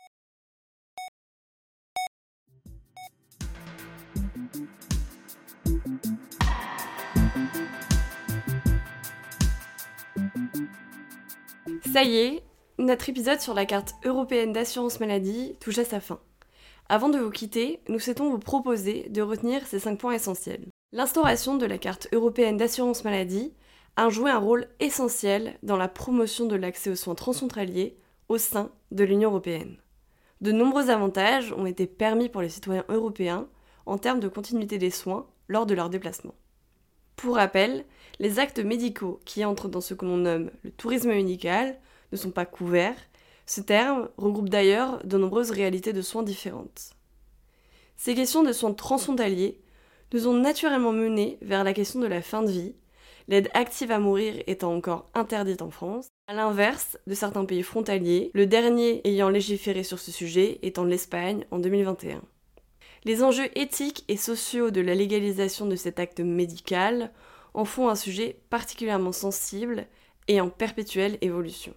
Ça 11.92 12.04
y 12.04 12.18
est, 12.18 12.44
notre 12.78 13.10
épisode 13.10 13.40
sur 13.40 13.56
la 13.56 13.66
carte 13.66 13.96
européenne 14.04 14.54
d'assurance 14.54 15.00
maladie 15.00 15.56
touche 15.60 15.80
à 15.80 15.86
sa 15.86 16.00
fin. 16.00 16.20
Avant 16.90 17.10
de 17.10 17.20
vous 17.20 17.32
quitter, 17.32 17.82
nous 17.90 18.00
souhaitons 18.00 18.30
vous 18.30 18.40
proposer 18.40 19.10
de 19.10 19.22
retenir 19.22 19.68
ces 19.68 19.80
5 19.80 20.00
points 20.00 20.14
essentiels. 20.14 20.68
L'instauration 20.94 21.58
de 21.58 21.66
la 21.66 21.78
carte 21.78 22.08
européenne 22.14 22.56
d'assurance 22.56 23.04
maladie 23.04 23.54
a 23.98 24.10
joué 24.10 24.32
un 24.32 24.38
rôle 24.38 24.68
essentiel 24.80 25.58
dans 25.64 25.76
la 25.76 25.90
promotion 25.90 26.46
de 26.46 26.56
l'accès 26.56 26.90
aux 26.90 26.96
soins 26.96 27.16
transfrontaliers 27.16 27.98
au 28.30 28.38
sein 28.38 28.72
de 28.92 29.04
l'Union 29.04 29.32
européenne. 29.32 29.76
De 30.40 30.54
nombreux 30.54 30.90
avantages 30.90 31.52
ont 31.52 31.66
été 31.66 31.88
permis 31.88 32.30
pour 32.30 32.42
les 32.42 32.50
citoyens 32.50 32.86
européens 32.88 33.50
en 33.86 33.98
termes 33.98 34.22
de 34.22 34.30
continuité 34.30 34.78
des 34.78 34.92
soins 34.92 35.28
lors 35.50 35.66
de 35.66 35.74
leur 35.74 35.90
déplacement. 35.90 36.36
Pour 37.18 37.36
rappel, 37.36 37.84
les 38.20 38.40
actes 38.40 38.60
médicaux 38.60 39.20
qui 39.26 39.44
entrent 39.44 39.68
dans 39.68 39.82
ce 39.82 39.94
que 39.94 40.06
l'on 40.06 40.18
nomme 40.18 40.52
le 40.64 40.72
tourisme 40.72 41.10
médical 41.10 41.80
ne 42.14 42.18
sont 42.18 42.32
pas 42.32 42.46
couverts 42.46 42.96
ce 43.48 43.62
terme 43.62 44.10
regroupe 44.18 44.50
d'ailleurs 44.50 45.04
de 45.06 45.18
nombreuses 45.18 45.52
réalités 45.52 45.94
de 45.94 46.02
soins 46.02 46.22
différentes. 46.22 46.92
Ces 47.96 48.14
questions 48.14 48.44
de 48.44 48.52
soins 48.52 48.74
transfrontaliers 48.74 49.60
nous 50.14 50.28
ont 50.28 50.34
naturellement 50.34 50.92
menés 50.92 51.38
vers 51.42 51.64
la 51.64 51.74
question 51.74 52.00
de 52.00 52.08
la 52.08 52.22
fin 52.22 52.44
de 52.44 52.52
vie, 52.52 52.76
l'aide 53.28 53.50
active 53.54 53.92
à 53.92 54.00
mourir 54.00 54.36
étant 54.48 54.74
encore 54.74 55.10
interdite 55.14 55.62
en 55.62 55.72
France, 55.72 56.08
à 56.28 56.34
l'inverse 56.34 56.98
de 57.08 57.14
certains 57.14 57.46
pays 57.46 57.64
frontaliers, 57.64 58.32
le 58.34 58.46
dernier 58.46 59.02
ayant 59.08 59.30
légiféré 59.30 59.84
sur 59.84 60.00
ce 60.00 60.12
sujet 60.12 60.60
étant 60.62 60.84
l'Espagne 60.84 61.46
en 61.50 61.60
2021. 61.60 62.22
Les 63.06 63.24
enjeux 63.24 63.50
éthiques 63.58 64.04
et 64.10 64.18
sociaux 64.18 64.72
de 64.72 64.82
la 64.82 64.94
légalisation 64.94 65.66
de 65.66 65.76
cet 65.76 66.00
acte 66.00 66.20
médical 66.20 67.12
en 67.54 67.64
font 67.64 67.88
un 67.88 67.96
sujet 67.96 68.42
particulièrement 68.50 69.14
sensible 69.14 69.88
et 70.28 70.42
en 70.42 70.50
perpétuelle 70.50 71.18
évolution. 71.22 71.74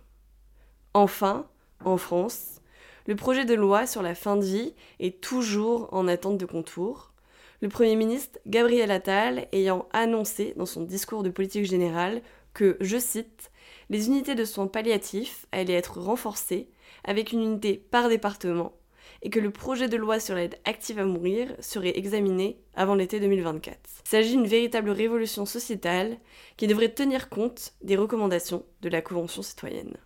Enfin, 0.92 1.46
en 1.84 1.96
France, 1.96 2.60
le 3.06 3.16
projet 3.16 3.44
de 3.44 3.54
loi 3.54 3.86
sur 3.86 4.02
la 4.02 4.14
fin 4.14 4.36
de 4.36 4.44
vie 4.44 4.74
est 4.98 5.20
toujours 5.20 5.88
en 5.92 6.06
attente 6.06 6.38
de 6.38 6.46
contours. 6.46 7.12
Le 7.60 7.68
Premier 7.68 7.96
ministre 7.96 8.38
Gabriel 8.46 8.90
Attal 8.90 9.48
ayant 9.52 9.88
annoncé 9.92 10.54
dans 10.56 10.66
son 10.66 10.82
discours 10.82 11.22
de 11.22 11.30
politique 11.30 11.64
générale 11.64 12.22
que, 12.54 12.76
je 12.80 12.98
cite, 12.98 13.50
les 13.88 14.06
unités 14.06 14.34
de 14.34 14.44
soins 14.44 14.66
palliatifs 14.66 15.46
allaient 15.52 15.74
être 15.74 16.00
renforcées 16.00 16.68
avec 17.04 17.32
une 17.32 17.42
unité 17.42 17.74
par 17.90 18.08
département 18.08 18.72
et 19.22 19.30
que 19.30 19.40
le 19.40 19.50
projet 19.50 19.88
de 19.88 19.96
loi 19.96 20.20
sur 20.20 20.34
l'aide 20.34 20.58
active 20.64 20.98
à 20.98 21.04
mourir 21.04 21.54
serait 21.60 21.98
examiné 21.98 22.58
avant 22.74 22.94
l'été 22.94 23.20
2024. 23.20 23.78
Il 24.04 24.08
s'agit 24.08 24.30
d'une 24.36 24.46
véritable 24.46 24.90
révolution 24.90 25.44
sociétale 25.44 26.18
qui 26.56 26.66
devrait 26.66 26.94
tenir 26.94 27.28
compte 27.28 27.74
des 27.82 27.96
recommandations 27.96 28.64
de 28.80 28.88
la 28.88 29.02
Convention 29.02 29.42
citoyenne. 29.42 29.96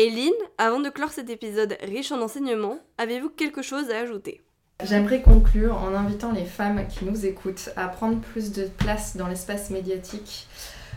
Eline, 0.00 0.30
avant 0.58 0.78
de 0.78 0.90
clore 0.90 1.10
cet 1.10 1.28
épisode 1.28 1.76
riche 1.82 2.12
en 2.12 2.22
enseignements, 2.22 2.78
avez-vous 2.98 3.30
quelque 3.30 3.62
chose 3.62 3.90
à 3.90 3.98
ajouter? 3.98 4.40
J'aimerais 4.84 5.22
conclure 5.22 5.76
en 5.76 5.92
invitant 5.92 6.30
les 6.30 6.44
femmes 6.44 6.86
qui 6.86 7.04
nous 7.04 7.26
écoutent 7.26 7.70
à 7.74 7.88
prendre 7.88 8.20
plus 8.20 8.52
de 8.52 8.68
place 8.78 9.16
dans 9.16 9.26
l'espace 9.26 9.70
médiatique. 9.70 10.46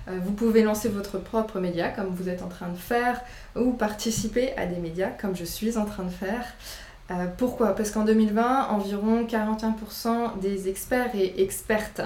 Euh, 0.07 0.19
vous 0.23 0.33
pouvez 0.33 0.61
lancer 0.61 0.87
votre 0.87 1.17
propre 1.17 1.59
média 1.59 1.89
comme 1.89 2.09
vous 2.09 2.29
êtes 2.29 2.43
en 2.43 2.47
train 2.47 2.69
de 2.69 2.77
faire 2.77 3.19
ou 3.55 3.71
participer 3.71 4.55
à 4.55 4.67
des 4.67 4.77
médias 4.77 5.09
comme 5.09 5.35
je 5.35 5.45
suis 5.45 5.79
en 5.79 5.85
train 5.85 6.03
de 6.03 6.11
faire. 6.11 6.45
Euh, 7.09 7.25
pourquoi? 7.39 7.73
Parce 7.73 7.89
qu'en 7.89 8.05
2020, 8.05 8.67
environ 8.67 9.25
41% 9.25 10.37
des 10.39 10.69
experts 10.69 11.15
et 11.15 11.41
expertes 11.41 12.03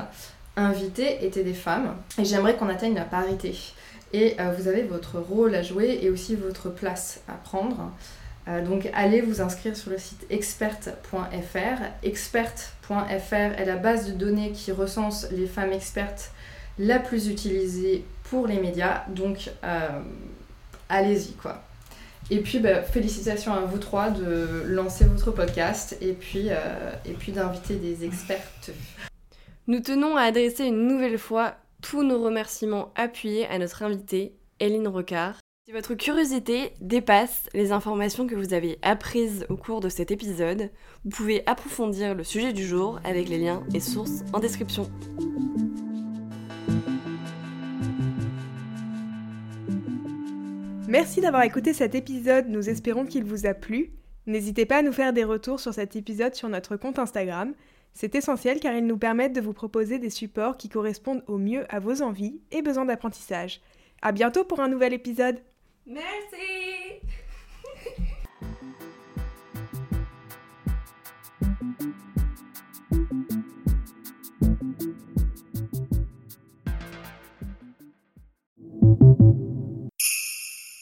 invités 0.56 1.26
étaient 1.26 1.44
des 1.44 1.54
femmes 1.54 1.98
et 2.18 2.24
j'aimerais 2.24 2.56
qu'on 2.56 2.70
atteigne 2.70 2.96
la 2.96 3.04
parité. 3.04 3.54
Et 4.16 4.38
euh, 4.40 4.54
vous 4.58 4.70
avez 4.70 4.84
votre 4.84 5.20
rôle 5.20 5.54
à 5.56 5.62
jouer 5.62 6.00
et 6.02 6.10
aussi 6.10 6.38
votre 6.38 6.70
place 6.70 7.20
à 7.28 7.34
prendre. 7.34 7.92
Euh, 8.48 8.64
donc 8.64 8.90
allez 8.94 9.20
vous 9.20 9.42
inscrire 9.42 9.76
sur 9.76 9.92
le 9.92 9.98
site 9.98 10.26
expert.fr. 10.30 11.82
Expert.fr 12.02 13.34
est 13.34 13.66
la 13.66 13.76
base 13.76 14.08
de 14.08 14.14
données 14.14 14.54
qui 14.54 14.72
recense 14.72 15.30
les 15.32 15.48
femmes 15.48 15.74
expertes 15.74 16.32
la 16.80 17.00
plus 17.00 17.28
utilisée 17.28 18.06
pour 18.30 18.48
les 18.48 18.58
médias. 18.58 19.04
Donc 19.10 19.52
euh, 19.66 19.90
allez-y 20.88 21.34
quoi. 21.34 21.62
Et 22.32 22.40
puis 22.40 22.60
bah, 22.60 22.84
félicitations 22.84 23.54
à 23.54 23.66
vous 23.66 23.80
trois 23.80 24.12
de 24.12 24.64
lancer 24.66 25.04
votre 25.04 25.32
podcast 25.32 25.98
et 26.00 26.14
puis, 26.14 26.48
et 27.06 27.14
puis 27.20 27.34
d'inviter 27.34 27.76
des 27.76 28.06
expertes. 28.06 28.72
Nous 29.68 29.82
tenons 29.82 30.16
à 30.16 30.22
adresser 30.22 30.64
une 30.64 30.88
nouvelle 30.88 31.18
fois 31.18 31.56
tous 31.82 32.04
nos 32.04 32.22
remerciements 32.22 32.92
appuyés 32.96 33.46
à 33.48 33.58
notre 33.58 33.84
invitée, 33.84 34.36
Eline 34.60 34.88
Rocard. 34.88 35.40
Si 35.66 35.72
votre 35.72 35.96
curiosité 35.96 36.74
dépasse 36.80 37.50
les 37.54 37.72
informations 37.72 38.28
que 38.28 38.36
vous 38.36 38.54
avez 38.54 38.78
apprises 38.84 39.46
au 39.50 39.58
cours 39.58 39.80
de 39.80 39.90
cet 39.90 40.12
épisode, 40.12 40.70
vous 41.04 41.10
pouvez 41.10 41.42
approfondir 41.48 42.14
le 42.14 42.24
sujet 42.24 42.54
du 42.54 42.66
jour 42.66 43.00
avec 43.04 43.30
les 43.30 43.40
liens 43.40 43.64
et 43.74 43.80
sources 43.80 44.24
en 44.34 44.40
description. 44.40 44.90
Merci 50.88 51.20
d'avoir 51.20 51.44
écouté 51.44 51.74
cet 51.74 51.96
épisode, 51.96 52.48
nous 52.48 52.70
espérons 52.70 53.06
qu'il 53.06 53.24
vous 53.24 53.48
a 53.48 53.56
plu. 53.56 53.92
N'hésitez 54.28 54.66
pas 54.66 54.78
à 54.78 54.82
nous 54.82 54.94
faire 54.94 55.14
des 55.14 55.24
retours 55.24 55.60
sur 55.60 55.74
cet 55.74 55.96
épisode 55.96 56.36
sur 56.36 56.48
notre 56.48 56.78
compte 56.78 57.00
Instagram. 57.00 57.54
C'est 57.96 58.14
essentiel 58.14 58.60
car 58.60 58.76
ils 58.76 58.86
nous 58.86 58.98
permettent 58.98 59.34
de 59.34 59.42
vous 59.42 59.54
proposer 59.54 60.00
des 60.00 60.10
supports 60.10 60.58
qui 60.58 60.68
correspondent 60.68 61.24
au 61.28 61.38
mieux 61.38 61.66
à 61.74 61.80
vos 61.80 62.02
envies 62.02 62.42
et 62.52 62.62
besoins 62.62 62.84
d'apprentissage. 62.84 63.62
À 64.02 64.12
bientôt 64.12 64.44
pour 64.44 64.60
un 64.60 64.68
nouvel 64.68 64.94
épisode! 64.94 65.40
Merci 65.88 67.00